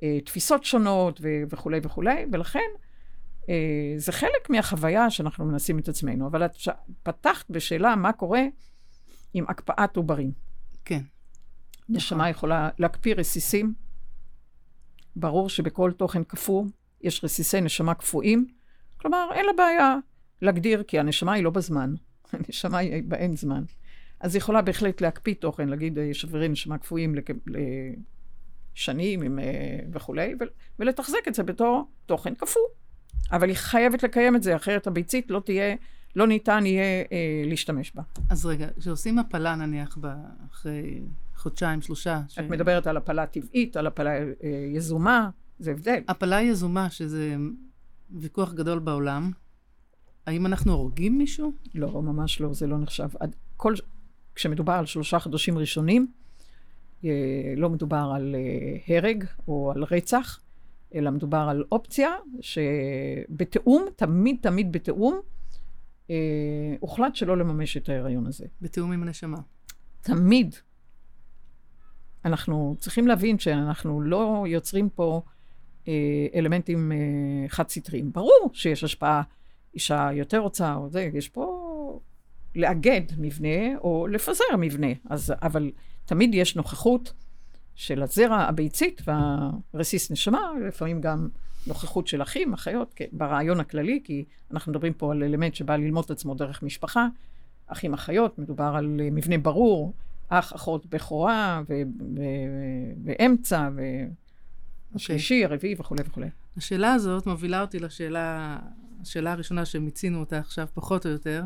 אה, 0.02 0.18
שונות 0.62 1.20
ו- 1.22 1.42
וכולי 1.50 1.80
וכולי, 1.82 2.26
ולכן 2.32 2.68
אה, 3.48 3.94
זה 3.96 4.12
חלק 4.12 4.50
מהחוויה 4.50 5.10
שאנחנו 5.10 5.44
מנסים 5.44 5.78
את 5.78 5.88
עצמנו. 5.88 6.26
אבל 6.26 6.44
את 6.44 6.52
פתחת 7.02 7.50
בשאלה 7.50 7.96
מה 7.96 8.12
קורה 8.12 8.42
עם 9.34 9.44
הקפאת 9.48 9.96
עוברים. 9.96 10.32
כן. 10.84 11.00
נשמה 11.88 12.18
נכון. 12.18 12.30
יכולה 12.30 12.70
להקפיא 12.78 13.14
רסיסים. 13.14 13.74
ברור 15.16 15.48
שבכל 15.48 15.92
תוכן 15.92 16.24
קפוא 16.24 16.64
יש 17.00 17.24
רסיסי 17.24 17.60
נשמה 17.60 17.94
קפואים. 17.94 18.46
כלומר, 18.96 19.28
אין 19.32 19.46
לה 19.46 19.52
בעיה 19.52 19.96
להגדיר, 20.42 20.82
כי 20.82 20.98
הנשמה 20.98 21.32
היא 21.32 21.44
לא 21.44 21.50
בזמן. 21.50 21.94
הנשמה 22.32 22.78
היא 22.78 23.02
באין 23.02 23.36
זמן. 23.36 23.64
אז 24.20 24.34
היא 24.34 24.40
יכולה 24.40 24.62
בהחלט 24.62 25.00
להקפיא 25.00 25.34
תוכן, 25.34 25.68
להגיד 25.68 25.98
אה, 25.98 26.14
שברי 26.14 26.48
נשמה 26.48 26.78
קפואים 26.78 27.14
לק... 27.14 27.30
שנים 28.78 29.22
עם, 29.22 29.38
אה, 29.38 29.78
וכולי, 29.92 30.34
ולתחזק 30.78 31.28
את 31.28 31.34
זה 31.34 31.42
בתור 31.42 31.90
תוכן 32.06 32.34
קפוא. 32.34 32.62
אבל 33.32 33.48
היא 33.48 33.56
חייבת 33.56 34.02
לקיים 34.02 34.36
את 34.36 34.42
זה, 34.42 34.56
אחרת 34.56 34.86
הביצית 34.86 35.30
לא 35.30 35.40
תהיה, 35.44 35.76
לא 36.16 36.26
ניתן 36.26 36.66
יהיה 36.66 37.04
אה, 37.12 37.42
להשתמש 37.46 37.92
בה. 37.94 38.02
אז 38.30 38.46
רגע, 38.46 38.68
כשעושים 38.78 39.18
הפלה 39.18 39.54
נניח 39.54 39.98
אחרי 40.50 41.00
חודשיים, 41.36 41.82
שלושה... 41.82 42.20
ש... 42.28 42.38
את 42.38 42.44
מדברת 42.50 42.86
על 42.86 42.96
הפלה 42.96 43.26
טבעית, 43.26 43.76
על 43.76 43.86
הפלה 43.86 44.10
אה, 44.18 44.24
יזומה, 44.74 45.30
זה 45.58 45.70
הבדל. 45.70 46.00
הפלה 46.08 46.42
יזומה, 46.42 46.90
שזה 46.90 47.36
ויכוח 48.10 48.52
גדול 48.52 48.78
בעולם, 48.78 49.30
האם 50.26 50.46
אנחנו 50.46 50.72
הורגים 50.72 51.18
מישהו? 51.18 51.52
לא, 51.74 52.02
ממש 52.02 52.40
לא, 52.40 52.54
זה 52.54 52.66
לא 52.66 52.78
נחשב. 52.78 53.08
כל, 53.56 53.74
כשמדובר 54.34 54.72
על 54.72 54.86
שלושה 54.86 55.18
חודשים 55.18 55.58
ראשונים, 55.58 56.12
אה, 57.04 57.10
לא 57.56 57.70
מדובר 57.70 58.12
על 58.14 58.34
אה, 58.34 58.96
הרג 58.96 59.24
או 59.48 59.72
על 59.74 59.84
רצח, 59.90 60.40
אלא 60.94 61.10
מדובר 61.10 61.46
על 61.50 61.64
אופציה 61.72 62.10
שבתיאום, 62.40 63.86
תמיד 63.96 64.36
תמיד 64.40 64.72
בתיאום, 64.72 65.20
אה, 66.10 66.76
הוחלט 66.80 67.14
שלא 67.14 67.36
לממש 67.38 67.76
את 67.76 67.88
ההיריון 67.88 68.26
הזה. 68.26 68.46
בתיאום 68.60 68.92
עם 68.92 69.02
הנשמה. 69.02 69.38
תמיד. 70.00 70.54
אנחנו 72.24 72.76
צריכים 72.78 73.06
להבין 73.06 73.38
שאנחנו 73.38 74.00
לא 74.00 74.44
יוצרים 74.48 74.88
פה 74.88 75.22
אה, 75.88 76.26
אלמנטים 76.34 76.92
אה, 76.92 77.48
חד-סטריים. 77.48 78.12
ברור 78.12 78.50
שיש 78.52 78.84
השפעה, 78.84 79.22
אישה 79.74 80.08
יותר 80.12 80.38
רוצה 80.38 80.74
או 80.74 80.90
זה, 80.90 81.10
יש 81.14 81.28
פה 81.28 82.00
לאגד 82.54 83.02
מבנה 83.18 83.78
או 83.78 84.06
לפזר 84.06 84.44
מבנה. 84.58 84.86
אז, 85.10 85.32
אבל 85.42 85.70
תמיד 86.04 86.34
יש 86.34 86.56
נוכחות 86.56 87.12
של 87.74 88.02
הזרע 88.02 88.36
הביצית 88.36 89.02
והרסיס 89.06 90.10
נשמה, 90.10 90.52
לפעמים 90.68 91.00
גם 91.00 91.28
נוכחות 91.66 92.06
של 92.06 92.22
אחים, 92.22 92.52
אחיות, 92.52 92.94
ברעיון 93.12 93.60
הכללי, 93.60 94.00
כי 94.04 94.24
אנחנו 94.50 94.72
מדברים 94.72 94.92
פה 94.92 95.12
על 95.12 95.22
אלמנט 95.22 95.54
שבא 95.54 95.76
ללמוד 95.76 96.04
את 96.04 96.10
עצמו 96.10 96.34
דרך 96.34 96.62
משפחה, 96.62 97.08
אחים, 97.66 97.94
אחיות, 97.94 98.38
מדובר 98.38 98.72
על 98.76 98.86
מבנה 98.86 99.38
ברור, 99.38 99.92
אח, 100.28 100.52
אחות 100.52 100.86
בכורה, 100.86 101.62
ואמצע, 103.04 103.68
השלישי, 104.94 105.44
הרביעי 105.44 105.74
וכולי 105.78 106.02
וכולי. 106.06 106.28
השאלה 106.56 106.92
הזאת 106.92 107.26
מובילה 107.26 107.60
אותי 107.60 107.78
לשאלה, 107.78 108.58
השאלה 109.02 109.32
הראשונה 109.32 109.64
שמיצינו 109.64 110.20
אותה 110.20 110.38
עכשיו, 110.38 110.66
פחות 110.74 111.06
או 111.06 111.10
יותר, 111.10 111.44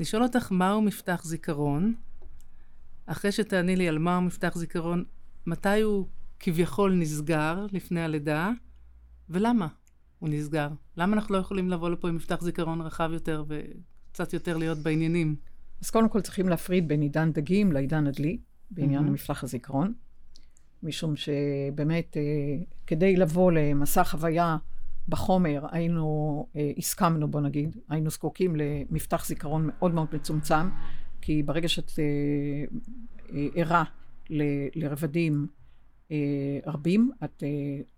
לשאול 0.00 0.22
אותך 0.22 0.50
מהו 0.50 0.82
מפתח 0.82 1.20
זיכרון, 1.24 1.94
אחרי 3.06 3.32
שתעני 3.32 3.76
לי 3.76 3.88
על 3.88 3.98
מהו 3.98 4.20
מפתח 4.20 4.52
זיכרון, 4.54 5.04
מתי 5.46 5.80
הוא 5.80 6.06
כביכול 6.40 6.94
נסגר 6.94 7.66
לפני 7.72 8.02
הלידה, 8.02 8.50
ולמה 9.30 9.66
הוא 10.18 10.28
נסגר? 10.28 10.68
למה 10.96 11.16
אנחנו 11.16 11.34
לא 11.34 11.40
יכולים 11.40 11.70
לבוא 11.70 11.90
לפה 11.90 12.08
עם 12.08 12.16
מפתח 12.16 12.40
זיכרון 12.40 12.80
רחב 12.80 13.10
יותר 13.12 13.44
וקצת 13.48 14.32
יותר 14.32 14.56
להיות 14.56 14.78
בעניינים? 14.78 15.36
אז 15.82 15.90
קודם 15.90 16.08
כל 16.08 16.20
צריכים 16.20 16.48
להפריד 16.48 16.88
בין 16.88 17.00
עידן 17.02 17.32
דגים 17.32 17.72
לעידן 17.72 18.06
הדלי, 18.06 18.38
בעניין 18.70 19.00
מהמם. 19.02 19.12
מפתח 19.12 19.44
הזיכרון, 19.44 19.94
משום 20.82 21.14
שבאמת, 21.16 22.16
אה, 22.16 22.22
כדי 22.86 23.16
לבוא 23.16 23.52
למסע 23.52 24.04
חוויה 24.04 24.56
בחומר, 25.08 25.66
היינו, 25.70 26.46
אה, 26.56 26.72
הסכמנו, 26.78 27.28
בוא 27.28 27.40
נגיד, 27.40 27.76
היינו 27.88 28.10
זקוקים 28.10 28.56
למפתח 28.56 29.26
זיכרון 29.26 29.66
מאוד 29.66 29.94
מאוד 29.94 30.08
מצומצם, 30.12 30.68
כי 31.20 31.42
ברגע 31.42 31.68
שאת 31.68 31.92
אה, 31.98 32.04
אה, 33.36 33.46
ערה 33.54 33.84
ל- 34.30 34.68
לרבדים 34.74 35.46
אה, 36.10 36.58
רבים, 36.66 37.10
את, 37.24 37.42
אה, 37.42 37.80
את, 37.84 37.95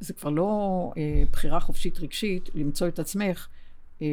זה 0.00 0.14
כבר 0.14 0.30
לא 0.30 0.92
אה, 0.96 1.22
בחירה 1.32 1.60
חופשית 1.60 1.98
רגשית 1.98 2.48
למצוא 2.54 2.88
את 2.88 2.98
עצמך 2.98 3.48
אה, 4.02 4.06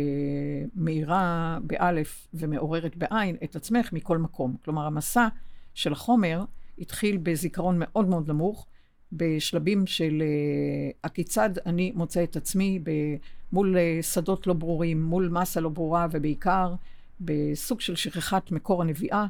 מאירה 0.76 1.58
באלף 1.62 2.28
ומעוררת 2.34 2.96
בעין 2.96 3.36
את 3.44 3.56
עצמך 3.56 3.94
מכל 3.94 4.18
מקום. 4.18 4.56
כלומר, 4.66 4.86
המסע 4.86 5.28
של 5.74 5.92
החומר 5.94 6.44
התחיל 6.80 7.18
בזיכרון 7.18 7.76
מאוד 7.80 8.08
מאוד 8.08 8.30
נמוך, 8.30 8.68
בשלבים 9.12 9.88
של 9.88 10.22
אה, 10.22 10.92
הכיצד 11.04 11.50
אני 11.66 11.92
מוצא 11.96 12.24
את 12.24 12.36
עצמי 12.36 12.80
ב- 12.84 13.16
מול 13.52 13.78
אה, 13.78 14.00
שדות 14.02 14.48
לא 14.48 14.54
ברורים, 14.54 15.04
מול 15.04 15.30
מסה 15.30 15.60
לא 15.60 15.70
ברורה, 15.70 16.08
ובעיקר 16.12 16.74
בסוג 17.22 17.82
של 17.82 17.96
שכחת 17.96 18.52
מקור 18.52 18.82
הנביאה, 18.82 19.26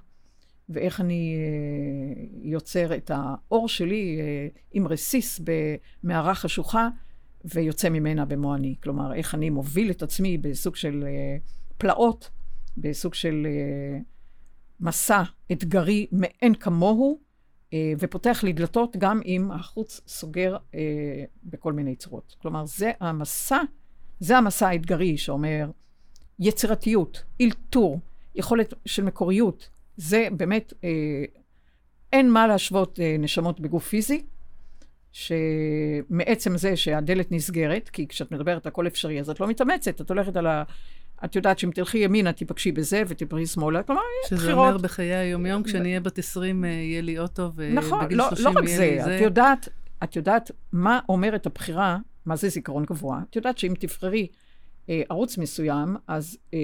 ואיך 0.70 1.02
אני 1.02 1.36
אה, 1.36 2.24
יוצר 2.42 2.96
את 2.96 3.12
האור 3.14 3.68
שלי 3.70 4.20
אה, 4.22 4.48
עם 4.72 4.88
רסיס 4.88 5.42
במערה 6.04 6.36
חשוכה, 6.36 6.90
ויוצא 7.46 7.90
ממנה 7.90 8.26
במו 8.26 8.56
אני. 8.56 8.76
כלומר, 8.84 9.14
איך 9.14 9.36
אני 9.36 9.50
מוביל 9.50 9.92
את 9.92 10.04
עצמי 10.04 10.38
בסוג 10.38 10.76
של 10.76 11.04
אה, 11.08 11.38
פלאות, 11.78 12.30
בסוג 12.78 13.14
של 13.14 13.48
מסע 14.80 15.24
אתגרי 15.52 16.08
מאין 16.12 16.56
כמוהו, 16.56 17.28
ופותח 18.00 18.44
לי 18.44 18.54
דלתות 18.54 18.98
גם 18.98 19.22
אם 19.26 19.52
החוץ 19.52 20.02
סוגר 20.08 20.58
בכל 21.44 21.74
מיני 21.74 21.96
צורות. 21.96 22.36
כלומר, 22.42 22.66
זה 22.66 22.92
המסע, 23.00 23.58
זה 24.20 24.38
המסע 24.38 24.68
האתגרי 24.68 25.18
שאומר 25.18 25.72
יצירתיות, 26.40 27.24
אלתור, 27.42 28.00
יכולת 28.36 28.74
של 28.86 29.04
מקוריות. 29.04 29.70
זה 29.98 30.28
באמת, 30.32 30.74
אה, 30.84 30.90
אין 32.14 32.32
מה 32.32 32.48
להשוות 32.48 33.00
אה, 33.00 33.16
נשמות 33.20 33.60
בגוף 33.60 33.88
פיזי, 33.88 34.22
שמעצם 35.12 36.58
זה 36.58 36.76
שהדלת 36.76 37.32
נסגרת, 37.32 37.90
כי 37.90 38.08
כשאת 38.08 38.32
מדברת 38.32 38.66
הכל 38.66 38.88
אפשרי, 38.88 39.20
אז 39.20 39.30
את 39.30 39.40
לא 39.40 39.48
מתאמצת, 39.48 40.02
את 40.02 40.10
הולכת 40.10 40.36
על 40.36 40.48
ה... 40.48 40.64
את 41.26 41.36
יודעת 41.36 41.60
שאם 41.60 41.72
תלכי 41.72 41.98
ימינה, 41.98 42.34
תיפגשי 42.34 42.72
בזה, 42.72 43.04
ותיפגשי 43.08 43.46
שמאלה, 43.46 43.84
כלומר, 43.84 44.02
שזה 44.28 44.36
בחירות. 44.36 44.68
אומר 44.68 44.78
בחיי 44.78 45.16
היום-יום, 45.16 45.64
כשאני 45.64 45.90
אהיה 45.90 46.00
בת 46.00 46.20
20 46.20 46.66
אה, 46.66 46.70
יהיה 46.70 47.02
לי 47.02 47.20
אוטו, 47.20 47.52
נכון, 47.74 48.02
ובגיל 48.02 48.18
לא, 48.18 48.30
30 48.30 48.46
לא 48.46 48.50
רק 48.50 48.66
יהיה 48.66 48.78
זה, 48.78 48.84
לי 48.84 49.00
את 49.00 49.06
זה. 49.06 49.20
יודעת, 49.22 49.70
את 50.04 50.16
יודעת 50.16 50.52
מה 50.72 51.00
אומרת 51.10 51.46
הבחירה, 51.46 51.98
מה 52.26 52.36
זה 52.36 52.50
זיכרון 52.50 52.86
גבוה. 52.86 53.22
את 53.30 53.36
יודעת 53.36 53.58
שאם 53.58 53.74
תבחרי 53.80 54.28
אה, 54.90 55.02
ערוץ 55.10 55.38
מסוים, 55.38 55.96
אז 56.08 56.38
אה, 56.54 56.60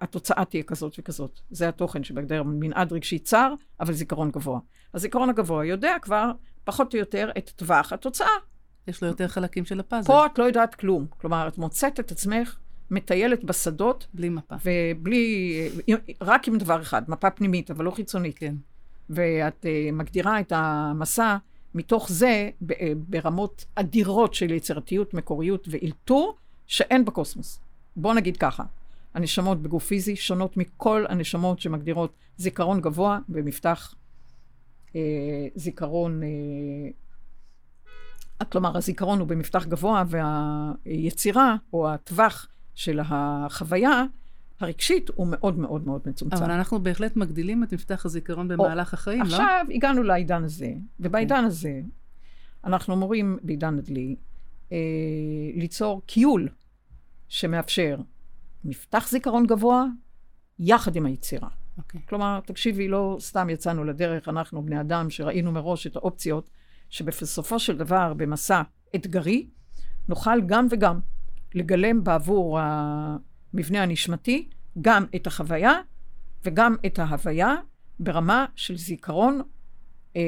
התוצאה 0.00 0.44
תהיה 0.44 0.62
כזאת 0.62 0.94
וכזאת. 0.98 1.40
זה 1.50 1.68
התוכן 1.68 2.04
שבגדר 2.04 2.42
מנעד 2.42 2.92
רגשי 2.92 3.18
צר, 3.18 3.54
אבל 3.80 3.92
זיכרון 3.92 4.30
גבוה. 4.30 4.60
הזיכרון 4.94 5.30
הגבוה 5.30 5.64
יודע 5.64 5.96
כבר, 6.02 6.30
פחות 6.64 6.94
או 6.94 6.98
יותר, 6.98 7.30
את 7.38 7.50
טווח 7.56 7.92
התוצאה. 7.92 8.28
יש 8.88 9.02
לו 9.02 9.08
יותר 9.08 9.28
חלקים 9.28 9.64
של 9.64 9.80
הפאזל, 9.80 10.06
פה 10.06 10.26
את 10.26 10.38
לא 10.38 10.44
יודעת 10.44 10.74
כלום. 10.74 11.06
כלומר, 11.18 11.48
את 11.48 11.58
מוצאת 11.58 12.00
את 12.00 12.12
עצמך 12.12 12.56
מטיילת 12.90 13.44
בשדות, 13.44 14.06
בלי 14.14 14.28
מפה. 14.28 14.54
ובלי, 14.64 15.68
רק 16.20 16.48
עם 16.48 16.58
דבר 16.58 16.82
אחד, 16.82 17.02
מפה 17.08 17.30
פנימית, 17.30 17.70
אבל 17.70 17.84
לא 17.84 17.90
חיצונית. 17.90 18.38
כן. 18.38 18.54
ואת 19.10 19.64
uh, 19.64 19.92
מגדירה 19.92 20.40
את 20.40 20.52
המסע 20.56 21.36
מתוך 21.74 22.08
זה 22.10 22.50
ב- 22.60 22.72
אה, 22.72 22.92
ברמות 22.96 23.64
אדירות 23.74 24.34
של 24.34 24.50
יצירתיות, 24.50 25.14
מקוריות 25.14 25.68
ואלתור 25.70 26.36
שאין 26.66 27.04
בקוסמוס. 27.04 27.60
בוא 27.96 28.14
נגיד 28.14 28.36
ככה, 28.36 28.64
הנשמות 29.14 29.62
בגוף 29.62 29.86
פיזי 29.86 30.16
שונות 30.16 30.56
מכל 30.56 31.04
הנשמות 31.08 31.60
שמגדירות 31.60 32.12
זיכרון 32.36 32.80
גבוה 32.80 33.18
במפתח 33.28 33.94
אה, 34.96 35.00
זיכרון, 35.54 36.22
אה, 36.22 36.28
כלומר 38.44 38.76
הזיכרון 38.76 39.18
הוא 39.18 39.28
במפתח 39.28 39.66
גבוה 39.66 40.04
והיצירה 40.06 41.56
או 41.72 41.90
הטווח 41.90 42.48
של 42.74 43.00
החוויה 43.04 44.04
הרגשית 44.60 45.10
הוא 45.14 45.26
מאוד 45.30 45.58
מאוד 45.58 45.86
מאוד 45.86 46.02
מצומצם. 46.06 46.36
אבל 46.36 46.50
אנחנו 46.50 46.82
בהחלט 46.82 47.16
מגדילים 47.16 47.62
את 47.62 47.72
מפתח 47.72 48.06
הזיכרון 48.06 48.48
במהלך 48.48 48.94
החיים, 48.94 49.20
לא? 49.20 49.26
עכשיו 49.26 49.66
הגענו 49.74 50.02
לעידן 50.02 50.44
הזה, 50.44 50.72
ובעידן 51.00 51.44
הזה 51.44 51.80
אנחנו 52.64 52.94
אמורים, 52.94 53.38
בעידן 53.42 53.78
הדלי, 53.78 54.16
אה, 54.72 54.76
ליצור 55.54 56.02
קיול 56.06 56.48
שמאפשר 57.28 57.96
מפתח 58.64 59.08
זיכרון 59.08 59.46
גבוה 59.46 59.84
יחד 60.58 60.96
עם 60.96 61.06
היצירה. 61.06 61.48
אוקיי. 61.78 62.00
כלומר, 62.08 62.40
תקשיבי, 62.46 62.88
לא 62.88 63.16
סתם 63.20 63.50
יצאנו 63.50 63.84
לדרך, 63.84 64.28
אנחנו 64.28 64.62
בני 64.62 64.80
אדם 64.80 65.10
שראינו 65.10 65.52
מראש 65.52 65.86
את 65.86 65.96
האופציות, 65.96 66.50
שבסופו 66.90 67.58
של 67.58 67.76
דבר, 67.76 68.14
במסע 68.16 68.62
אתגרי, 68.94 69.46
נוכל 70.08 70.40
גם 70.46 70.66
וגם 70.70 71.00
לגלם 71.54 72.04
בעבור 72.04 72.58
המבנה 72.60 73.82
הנשמתי 73.82 74.48
גם 74.80 75.04
את 75.16 75.26
החוויה 75.26 75.72
וגם 76.44 76.76
את 76.86 76.98
ההוויה 76.98 77.54
ברמה 78.00 78.46
של 78.56 78.76
זיכרון 78.76 79.40
אה, 80.16 80.22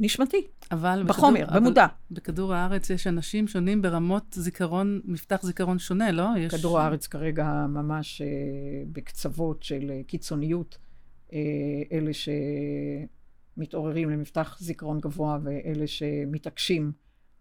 נשמתי, 0.00 0.46
אבל 0.70 1.04
בחומר, 1.06 1.44
בכדור, 1.44 1.60
במודע. 1.60 1.84
אבל 1.84 1.92
בכדור 2.10 2.54
הארץ 2.54 2.90
יש 2.90 3.06
אנשים 3.06 3.48
שונים 3.48 3.82
ברמות 3.82 4.24
זיכרון, 4.30 5.00
מפתח 5.04 5.42
זיכרון 5.42 5.78
שונה, 5.78 6.12
לא? 6.12 6.28
יש... 6.38 6.54
כדור 6.54 6.80
הארץ 6.80 7.06
כרגע 7.06 7.66
ממש 7.68 8.22
אה, 8.22 8.26
בקצוות 8.92 9.62
של 9.62 9.90
אה, 9.90 10.00
קיצוניות, 10.06 10.78
אה, 11.32 11.38
אלה 11.92 12.10
שמתעוררים 13.56 14.10
למפתח 14.10 14.56
זיכרון 14.60 15.00
גבוה 15.00 15.38
ואלה 15.42 15.86
שמתעקשים 15.86 16.92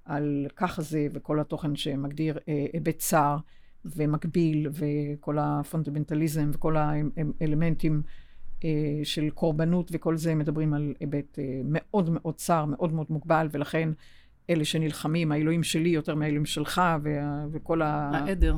על 0.06 0.48
ככה 0.56 0.82
זה 0.82 1.08
וכל 1.14 1.40
התוכן 1.40 1.76
שמגדיר 1.76 2.38
אה, 2.50 2.66
היבט 2.74 2.98
צר 2.98 3.38
ומקביל 3.86 4.68
וכל 4.72 5.38
הפונדמנטליזם 5.40 6.52
וכל 6.54 6.76
האלמנטים 6.78 8.02
אה, 8.06 8.12
של 9.04 9.30
קורבנות 9.30 9.90
וכל 9.94 10.18
זה 10.18 10.36
מדברים 10.36 10.74
על 10.74 10.94
היבט 11.00 11.40
אה, 11.40 11.62
מאוד 11.66 12.10
מאוד 12.10 12.36
צר, 12.36 12.66
מאוד 12.66 12.94
מאוד 12.94 13.08
מוגבל, 13.10 13.48
ולכן 13.52 13.90
אלה 14.50 14.66
שנלחמים, 14.66 15.32
האלוהים 15.32 15.64
שלי 15.64 15.90
יותר 15.90 16.16
מהאלוהים 16.16 16.46
שלך, 16.46 16.82
וה, 17.04 17.46
וכל 17.52 17.82
ה... 17.82 18.12
העדר. 18.14 18.56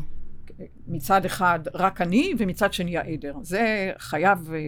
מצד 0.87 1.25
אחד 1.25 1.59
רק 1.73 2.01
אני, 2.01 2.33
ומצד 2.37 2.73
שני 2.73 2.97
העדר. 2.97 3.35
זה 3.41 3.91
חייב 3.97 4.53
אה, 4.53 4.59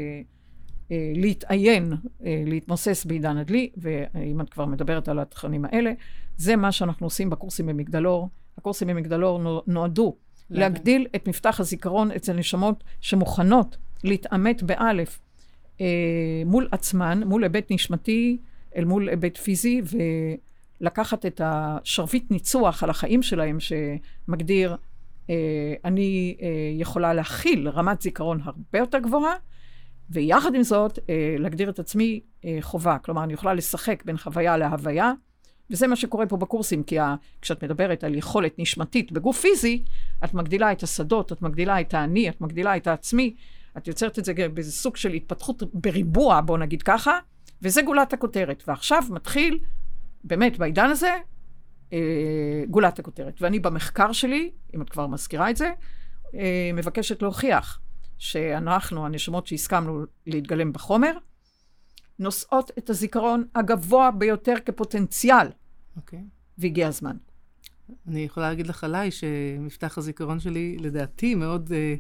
אה, 0.92 1.12
להתעיין, 1.16 1.94
אה, 2.26 2.44
להתמוסס 2.46 3.06
בעידן 3.06 3.38
הדלי, 3.38 3.72
ואם 3.78 4.42
את 4.42 4.50
כבר 4.50 4.66
מדברת 4.66 5.08
על 5.08 5.20
התכנים 5.20 5.66
האלה, 5.66 5.92
זה 6.38 6.56
מה 6.56 6.72
שאנחנו 6.72 7.06
עושים 7.06 7.30
בקורסים 7.30 7.66
במגדלור. 7.66 8.30
הקורסים 8.58 8.88
במגדלור 8.88 9.40
נו- 9.40 9.62
נועדו? 9.68 10.16
להגדיל 10.50 11.08
את 11.16 11.28
מפתח 11.28 11.60
הזיכרון 11.60 12.12
אצל 12.12 12.34
נשמות 12.34 12.84
שמוכנות 13.02 13.78
להתעמת 14.04 14.64
באלף 14.64 15.20
אה, 15.82 15.86
מול 16.46 16.68
עצמן, 16.72 17.24
מול 17.24 17.44
היבט 17.44 17.72
נשמתי, 17.72 18.38
אל 18.76 18.86
מול 18.86 19.10
היבט 19.10 19.38
פיזי, 19.38 19.82
ולקחת 20.82 21.26
את 21.26 21.42
השרביט 21.44 22.32
ניצוח 22.32 22.84
על 22.84 22.90
החיים 22.90 23.24
שלהם, 23.24 23.58
שמגדיר, 23.60 24.76
אה, 25.30 25.36
אני 25.86 26.38
אה, 26.42 26.48
יכולה 26.80 27.14
להכיל 27.14 27.70
רמת 27.70 28.02
זיכרון 28.02 28.42
הרבה 28.44 28.80
יותר 28.80 29.00
גבוהה, 29.00 29.34
ויחד 30.10 30.56
עם 30.56 30.64
זאת, 30.64 31.00
אה, 31.10 31.36
להגדיר 31.40 31.70
את 31.70 31.80
עצמי 31.80 32.20
אה, 32.46 32.58
חובה. 32.62 32.98
כלומר, 32.98 33.24
אני 33.24 33.34
יכולה 33.34 33.54
לשחק 33.54 34.04
בין 34.06 34.18
חוויה 34.18 34.58
להוויה, 34.58 35.14
וזה 35.70 35.88
מה 35.88 35.96
שקורה 35.96 36.26
פה 36.26 36.38
בקורסים, 36.38 36.84
כי 36.84 37.00
ה, 37.00 37.16
כשאת 37.42 37.64
מדברת 37.64 38.04
על 38.04 38.16
יכולת 38.16 38.60
נשמתית 38.60 39.12
בגוף 39.12 39.40
פיזי, 39.40 39.84
את 40.24 40.34
מגדילה 40.34 40.72
את 40.72 40.84
השדות, 40.84 41.32
את 41.32 41.42
מגדילה 41.42 41.82
את 41.82 41.94
האני, 41.94 42.30
את 42.30 42.42
מגדילה 42.42 42.78
את 42.78 42.88
העצמי, 42.88 43.36
את 43.78 43.88
יוצרת 43.88 44.20
את 44.20 44.26
זה 44.26 44.34
באיזה 44.54 44.72
סוג 44.72 44.96
של 44.96 45.14
התפתחות 45.14 45.64
בריבוע, 45.74 46.42
בוא 46.42 46.58
נגיד 46.58 46.84
ככה, 46.84 47.20
וזה 47.62 47.82
גולת 47.82 48.14
הכותרת. 48.14 48.64
ועכשיו 48.68 49.04
מתחיל, 49.10 49.60
באמת, 50.24 50.58
בעידן 50.58 50.90
הזה, 50.90 51.18
אה, 51.94 52.64
גולת 52.70 53.00
הכותרת. 53.00 53.42
ואני 53.42 53.60
במחקר 53.60 54.12
שלי, 54.12 54.52
אם 54.76 54.82
את 54.82 54.90
כבר 54.90 55.08
מזכירה 55.08 55.50
את 55.50 55.58
זה, 55.58 55.72
אה, 56.36 56.72
מבקשת 56.74 57.22
להוכיח 57.22 57.80
שאנחנו, 58.18 59.06
הנשמות 59.06 59.48
שהסכמנו 59.48 60.04
להתגלם 60.28 60.74
בחומר, 60.74 61.18
נושאות 62.20 62.72
את 62.78 62.90
הזיכרון 62.90 63.48
הגבוה 63.56 64.12
ביותר 64.12 64.56
כפוטנציאל. 64.66 65.48
אוקיי. 65.98 66.20
Okay. 66.20 66.22
והגיע 66.58 66.88
הזמן. 66.88 67.18
אני 68.08 68.20
יכולה 68.20 68.50
להגיד 68.50 68.68
לך 68.68 68.84
עליי 68.84 69.12
שמפתח 69.12 69.98
הזיכרון 69.98 70.40
שלי, 70.40 70.78
לדעתי, 70.80 71.36
מאוד 71.36 71.72
אה, 71.72 71.96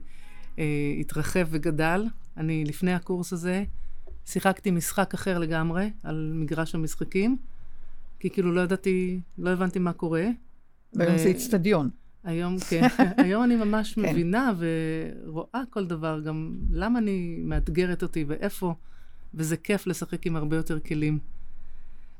אה, 0.59 0.93
התרחב 0.99 1.47
וגדל. 1.49 2.05
אני, 2.37 2.65
לפני 2.65 2.93
הקורס 2.93 3.33
הזה, 3.33 3.63
שיחקתי 4.25 4.71
משחק 4.71 5.13
אחר 5.13 5.39
לגמרי, 5.39 5.91
על 6.03 6.31
מגרש 6.35 6.75
המשחקים, 6.75 7.37
כי 8.19 8.29
כאילו 8.29 8.51
לא 8.51 8.61
ידעתי, 8.61 9.19
לא 9.37 9.49
הבנתי 9.49 9.79
מה 9.79 9.93
קורה. 9.93 10.25
והיום 10.93 11.15
ו... 11.15 11.19
זה 11.19 11.27
איצטדיון. 11.27 11.89
היום, 12.23 12.59
כן. 12.69 12.87
היום 13.23 13.43
אני 13.43 13.55
ממש 13.55 13.93
כן. 13.93 14.01
מבינה 14.01 14.53
ורואה 14.57 15.61
כל 15.69 15.85
דבר, 15.85 16.19
גם 16.25 16.55
למה 16.71 16.99
אני 16.99 17.39
מאתגרת 17.43 18.03
אותי 18.03 18.25
ואיפה, 18.27 18.73
וזה 19.33 19.57
כיף 19.57 19.87
לשחק 19.87 20.25
עם 20.25 20.35
הרבה 20.35 20.55
יותר 20.55 20.79
כלים. 20.79 21.19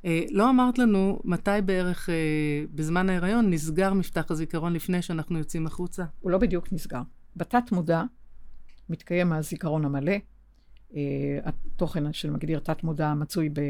אה, 0.05 0.23
לא 0.31 0.49
אמרת 0.49 0.77
לנו 0.79 1.19
מתי 1.23 1.51
בערך 1.65 2.09
אה, 2.09 2.15
בזמן 2.75 3.09
ההיריון 3.09 3.49
נסגר 3.49 3.93
מפתח 3.93 4.25
הזיכרון 4.29 4.73
לפני 4.73 5.01
שאנחנו 5.01 5.37
יוצאים 5.37 5.67
החוצה? 5.67 6.03
הוא 6.21 6.31
לא 6.31 6.37
בדיוק 6.37 6.73
נסגר. 6.73 7.01
בתת 7.35 7.71
מודע 7.71 8.03
מתקיים 8.89 9.33
הזיכרון 9.33 9.85
המלא. 9.85 10.13
אה, 10.95 11.39
התוכן 11.43 12.13
של 12.13 12.29
מגדיר 12.29 12.59
תת 12.59 12.83
מודע 12.83 13.13
מצוי 13.13 13.49
ב, 13.49 13.61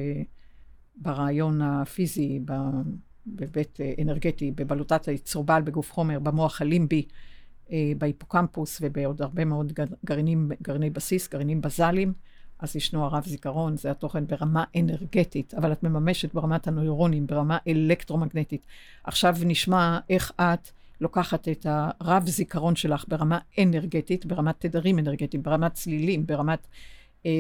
ברעיון 0.95 1.61
הפיזי, 1.61 2.39
ב, 2.45 2.53
בבית 3.27 3.79
אנרגטי, 4.01 4.51
בבלוטת 4.51 5.07
היצורבל 5.07 5.61
בגוף 5.61 5.91
חומר, 5.91 6.19
במוח 6.19 6.61
הלימבי, 6.61 7.05
בהיפוקמפוס 7.97 8.79
ובעוד 8.81 9.21
הרבה 9.21 9.45
מאוד 9.45 9.73
גרעינים, 10.05 10.51
גרעיני 10.61 10.89
בסיס, 10.89 11.29
גרעינים 11.29 11.61
בזאליים. 11.61 12.13
אז 12.59 12.75
ישנו 12.75 13.05
הרב 13.05 13.23
זיכרון, 13.27 13.77
זה 13.77 13.91
התוכן 13.91 14.27
ברמה 14.27 14.63
אנרגטית, 14.79 15.53
אבל 15.53 15.71
את 15.71 15.83
מממשת 15.83 16.33
ברמת 16.33 16.67
הנוירונים, 16.67 17.27
ברמה 17.27 17.57
אלקטרומגנטית. 17.67 18.65
עכשיו 19.03 19.35
נשמע 19.45 19.99
איך 20.09 20.31
את 20.41 20.69
לוקחת 21.03 21.47
את 21.47 21.65
הרב 21.69 22.27
זיכרון 22.27 22.75
שלך 22.75 23.05
ברמה 23.07 23.39
אנרגטית, 23.59 24.25
ברמת 24.25 24.55
תדרים 24.59 24.99
אנרגטיים, 24.99 25.43
ברמת 25.43 25.73
צלילים, 25.73 26.25
ברמת 26.25 26.67
אה, 27.25 27.31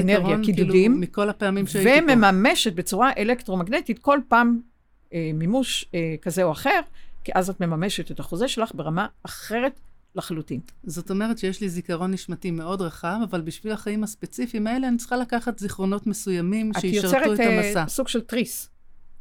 אנרגיה, 0.00 0.36
קידודים. 0.44 0.92
כאילו, 0.92 1.00
מכל 1.00 1.30
הפעמים 1.30 1.66
שהייתי 1.66 2.06
פה. 2.06 2.12
ומממשת 2.12 2.72
בצורה 2.72 3.10
אלקטרומגנטית 3.18 3.98
כל 3.98 4.18
פעם 4.28 4.60
אה, 5.12 5.30
מימוש 5.34 5.84
אה, 5.94 6.14
כזה 6.22 6.42
או 6.42 6.52
אחר, 6.52 6.80
כי 7.24 7.32
אז 7.34 7.50
את 7.50 7.60
מממשת 7.60 8.10
את 8.10 8.20
החוזה 8.20 8.48
שלך 8.48 8.70
ברמה 8.74 9.06
אחרת 9.22 9.80
לחלוטין. 10.14 10.60
זאת 10.84 11.10
אומרת 11.10 11.38
שיש 11.38 11.60
לי 11.60 11.68
זיכרון 11.68 12.10
נשמתי 12.10 12.50
מאוד 12.50 12.82
רחב, 12.82 13.18
אבל 13.30 13.40
בשביל 13.40 13.72
החיים 13.72 14.04
הספציפיים 14.04 14.66
האלה 14.66 14.88
אני 14.88 14.96
צריכה 14.96 15.16
לקחת 15.16 15.58
זיכרונות 15.58 16.06
מסוימים 16.06 16.72
שישרתו 16.80 17.34
את 17.34 17.40
המסע. 17.40 17.60
את 17.60 17.66
יוצרת 17.66 17.88
סוג 17.88 18.08
של 18.08 18.20
תריס. 18.20 18.70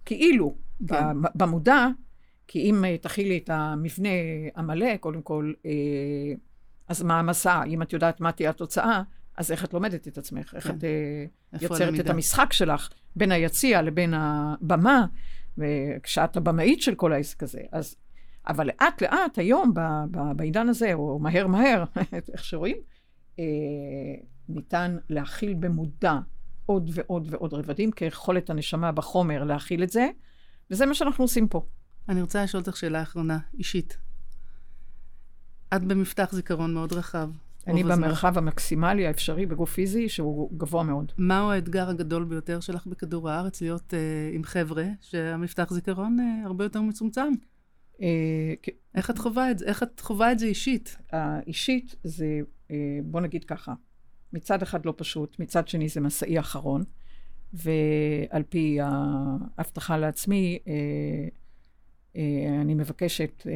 כאילו, 0.05 0.55
כן. 0.87 0.95
במודע, 1.35 1.87
כי 2.51 2.59
אם 2.59 2.85
אה, 2.85 2.97
תכילי 2.97 3.37
את 3.37 3.49
המבנה 3.49 4.09
המלא, 4.55 4.97
קודם 4.97 5.21
כל, 5.21 5.53
אה, 5.65 5.71
אז 6.87 7.03
מה 7.03 7.19
המסע? 7.19 7.63
אם 7.63 7.81
את 7.81 7.93
יודעת 7.93 8.21
מה 8.21 8.31
תהיה 8.31 8.49
התוצאה, 8.49 9.01
אז 9.37 9.51
איך 9.51 9.65
את 9.65 9.73
לומדת 9.73 10.07
את 10.07 10.17
עצמך? 10.17 10.53
איך 10.55 10.67
כן. 10.67 10.77
את 10.77 10.83
אה, 10.83 11.59
יוצרת 11.61 11.81
הלמידה? 11.81 12.03
את 12.03 12.09
המשחק 12.09 12.53
שלך 12.53 12.89
בין 13.15 13.31
היציע 13.31 13.81
לבין 13.81 14.13
הבמה, 14.13 15.05
וכשאת 15.57 16.37
הבמאית 16.37 16.81
של 16.81 16.95
כל 16.95 17.13
העסק 17.13 17.43
הזה. 17.43 17.61
אז 17.71 17.95
אבל 18.47 18.67
לאט 18.67 19.01
לאט 19.01 19.37
היום, 19.37 19.73
ב, 19.73 19.79
ב, 20.11 20.19
בעידן 20.35 20.69
הזה, 20.69 20.93
או 20.93 21.19
מהר 21.19 21.47
מהר, 21.47 21.83
איך 22.33 22.45
שרואים, 22.45 22.77
אה, 23.39 23.45
ניתן 24.49 24.97
להכיל 25.09 25.53
במודע 25.53 26.19
עוד 26.65 26.89
ועוד 26.93 27.27
ועוד 27.29 27.53
רבדים, 27.53 27.91
כיכולת 27.91 28.49
הנשמה 28.49 28.91
בחומר 28.91 29.43
להכיל 29.43 29.83
את 29.83 29.89
זה, 29.89 30.07
וזה 30.71 30.85
מה 30.85 30.93
שאנחנו 30.93 31.23
עושים 31.23 31.47
פה. 31.47 31.65
אני 32.09 32.21
רוצה 32.21 32.43
לשאול 32.43 32.63
אותך 32.67 32.77
שאלה 32.77 33.01
אחרונה, 33.01 33.39
אישית. 33.57 33.97
את 35.75 35.83
במפתח 35.83 36.29
זיכרון 36.31 36.73
מאוד 36.73 36.93
רחב. 36.93 37.29
אני 37.67 37.83
במרחב. 37.83 38.37
המקסימלי 38.37 39.07
האפשרי 39.07 39.45
בגוף 39.45 39.73
פיזי, 39.73 40.09
שהוא 40.09 40.57
גבוה 40.57 40.83
מאוד. 40.83 41.11
מהו 41.17 41.51
האתגר 41.51 41.89
הגדול 41.89 42.23
ביותר 42.23 42.59
שלך 42.59 42.87
בכדור 42.87 43.29
הארץ, 43.29 43.61
להיות 43.61 43.93
uh, 43.93 44.35
עם 44.35 44.43
חבר'ה 44.43 44.85
שהמפתח 45.01 45.73
זיכרון 45.73 46.17
uh, 46.19 46.47
הרבה 46.47 46.65
יותר 46.65 46.81
מצומצם? 46.81 47.33
אה, 48.01 48.53
איך 48.95 49.09
את 49.09 49.17
חווה 49.17 49.51
את 49.51 49.59
זה? 49.59 49.65
איך 49.65 49.83
את 49.83 49.99
חווה 49.99 50.31
את 50.31 50.39
זה 50.39 50.45
אישית? 50.45 50.97
אישית 51.47 51.95
זה, 52.03 52.39
אה, 52.71 52.99
בוא 53.03 53.21
נגיד 53.21 53.43
ככה, 53.43 53.73
מצד 54.33 54.61
אחד 54.61 54.85
לא 54.85 54.93
פשוט, 54.97 55.39
מצד 55.39 55.67
שני 55.67 55.89
זה 55.89 56.01
מסעי 56.01 56.39
אחרון, 56.39 56.83
ועל 57.53 58.43
פי 58.49 58.77
ההבטחה 58.81 59.97
לעצמי, 59.97 60.59
אה, 60.67 61.27
אני 62.61 62.73
מבקשת 62.73 63.47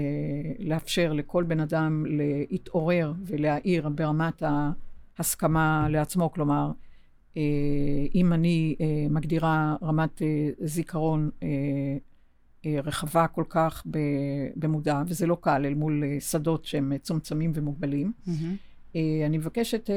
לאפשר 0.60 1.14
לכל 1.14 1.44
בן 1.44 1.60
אדם 1.60 2.06
להתעורר 2.08 3.14
ולהעיר 3.26 3.90
ברמת 3.90 4.44
ההסכמה 5.18 5.88
לעצמו, 5.90 6.32
כלומר, 6.32 6.72
אם 8.16 8.34
אני 8.34 8.76
מגדירה 9.10 9.76
רמת 9.82 10.22
זיכרון 10.64 11.30
אה, 12.66 12.82
רחבה 12.84 13.28
כל 13.28 13.44
כך 13.50 13.84
במודע, 14.56 15.02
וזה 15.08 15.28
לא 15.28 15.38
קל 15.42 15.66
אל 15.66 15.74
מול 15.74 16.04
אה, 16.04 16.20
שדות 16.20 16.66
שהם 16.66 16.98
צומצמים 16.98 17.52
ומוגבלים. 17.56 18.12
Mm-hmm. 18.28 18.96
אני 19.26 19.38
מבקשת 19.38 19.90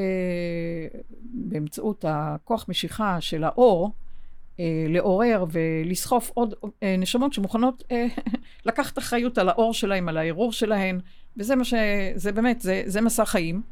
באמצעות 1.35 2.05
הכוח 2.09 2.69
משיכה 2.69 3.21
של 3.21 3.45
האור, 3.45 3.90
לעורר 4.88 5.45
ולסחוף 5.51 6.31
עוד 6.35 6.55
נשמות 6.99 7.33
שמוכנות 7.33 7.83
לקחת 8.66 8.99
אחריות 8.99 9.38
על 9.38 9.49
האור 9.49 9.75
שלהם, 9.75 10.09
על 10.09 10.16
הערעור 10.16 10.53
שלהן, 10.53 11.01
וזה 11.37 11.57
מה 11.57 11.64
ש... 11.64 11.75
זה 12.14 12.33
באמת, 12.33 12.61
זה, 12.61 12.83
זה 12.87 13.01
מסע 13.01 13.25
חיים. 13.25 13.62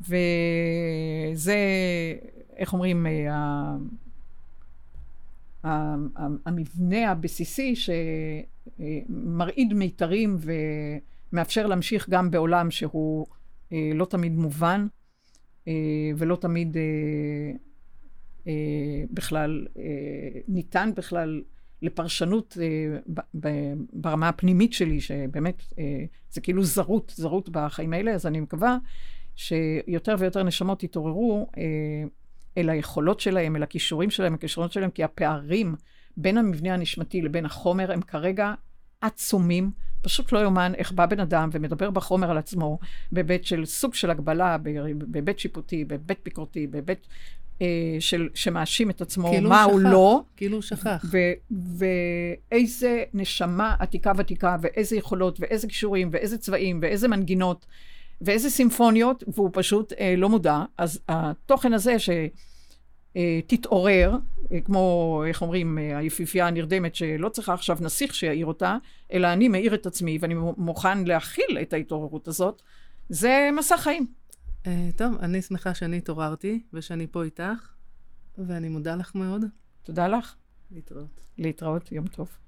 וזה, 0.00 1.56
איך 2.56 2.72
אומרים, 2.72 3.06
המבנה 6.46 7.10
הבסיסי 7.10 7.74
שמרעיד 8.78 9.74
מיתרים 9.74 10.36
ומאפשר 11.32 11.66
להמשיך 11.66 12.08
גם 12.08 12.30
בעולם 12.30 12.70
שהוא 12.70 13.26
אה, 13.72 13.90
לא 13.94 14.04
תמיד 14.04 14.32
מובן 14.32 14.86
אה, 15.68 15.72
ולא 16.16 16.36
תמיד 16.36 16.76
אה, 16.76 16.82
בכלל 19.10 19.66
ניתן 20.48 20.90
בכלל 20.96 21.42
לפרשנות 21.82 22.58
ברמה 23.92 24.28
הפנימית 24.28 24.72
שלי, 24.72 25.00
שבאמת 25.00 25.62
זה 26.30 26.40
כאילו 26.40 26.64
זרות, 26.64 27.12
זרות 27.16 27.48
בחיים 27.48 27.92
האלה, 27.92 28.10
אז 28.10 28.26
אני 28.26 28.40
מקווה 28.40 28.78
שיותר 29.36 30.14
ויותר 30.18 30.42
נשמות 30.42 30.82
יתעוררו 30.82 31.50
אל 32.58 32.70
היכולות 32.70 33.20
שלהם, 33.20 33.56
אל 33.56 33.62
הכישורים 33.62 34.10
שלהם, 34.10 34.34
הכישרונות 34.34 34.72
שלהם, 34.72 34.90
כי 34.90 35.04
הפערים 35.04 35.74
בין 36.16 36.38
המבנה 36.38 36.74
הנשמתי 36.74 37.22
לבין 37.22 37.44
החומר 37.44 37.92
הם 37.92 38.02
כרגע 38.02 38.54
עצומים. 39.00 39.70
פשוט 40.02 40.32
לא 40.32 40.38
יאומן 40.38 40.72
איך 40.74 40.92
בא 40.92 41.06
בן 41.06 41.20
אדם 41.20 41.48
ומדבר 41.52 41.90
בחומר 41.90 42.30
על 42.30 42.38
עצמו 42.38 42.78
בהיבט 43.12 43.44
של 43.44 43.64
סוג 43.64 43.94
של 43.94 44.10
הגבלה, 44.10 44.56
בהיבט 45.06 45.38
שיפוטי, 45.38 45.84
בהיבט 45.84 46.18
ביקורתי, 46.24 46.66
בהיבט 46.66 47.06
אה, 47.06 47.06
של, 48.00 48.28
שמאשים 48.34 48.90
את 48.90 49.00
עצמו, 49.00 49.28
כאילו 49.28 49.48
מה 49.48 49.62
הוא 49.62 49.80
לא. 49.80 50.22
כאילו 50.36 50.56
הוא 50.56 50.62
שכח. 50.62 51.04
ו, 51.10 51.18
ואיזה 52.50 53.04
נשמה 53.14 53.74
עתיקה 53.78 54.12
ותיקה, 54.16 54.56
ואיזה 54.60 54.96
יכולות, 54.96 55.40
ואיזה 55.40 55.68
כישורים, 55.68 56.08
ואיזה 56.12 56.38
צבעים, 56.38 56.78
ואיזה 56.82 57.08
מנגינות. 57.08 57.66
ואיזה 58.20 58.50
סימפוניות, 58.50 59.24
והוא 59.28 59.50
פשוט 59.52 59.92
אה, 59.92 60.14
לא 60.16 60.28
מודע. 60.28 60.62
אז 60.78 61.00
התוכן 61.08 61.72
הזה 61.72 61.96
שתתעורר, 63.16 64.16
אה, 64.52 64.60
כמו, 64.60 65.22
איך 65.26 65.42
אומרים, 65.42 65.78
אה, 65.78 65.98
היפיפייה 65.98 66.46
הנרדמת, 66.46 66.94
שלא 66.94 67.28
צריכה 67.28 67.54
עכשיו 67.54 67.78
נסיך 67.80 68.14
שיעיר 68.14 68.46
אותה, 68.46 68.76
אלא 69.12 69.32
אני 69.32 69.48
מאיר 69.48 69.74
את 69.74 69.86
עצמי, 69.86 70.18
ואני 70.20 70.34
מוכן 70.56 71.04
להכיל 71.04 71.58
את 71.62 71.72
ההתעוררות 71.72 72.28
הזאת, 72.28 72.62
זה 73.08 73.48
מסע 73.56 73.76
חיים. 73.76 74.06
אה, 74.66 74.88
טוב, 74.96 75.14
אני 75.20 75.42
שמחה 75.42 75.74
שאני 75.74 75.96
התעוררתי, 75.96 76.62
ושאני 76.72 77.06
פה 77.10 77.22
איתך, 77.24 77.72
ואני 78.38 78.68
מודה 78.68 78.96
לך 78.96 79.14
מאוד. 79.14 79.44
תודה 79.82 80.08
לך. 80.08 80.34
להתראות. 80.70 81.20
להתראות, 81.38 81.92
יום 81.92 82.06
טוב. 82.06 82.43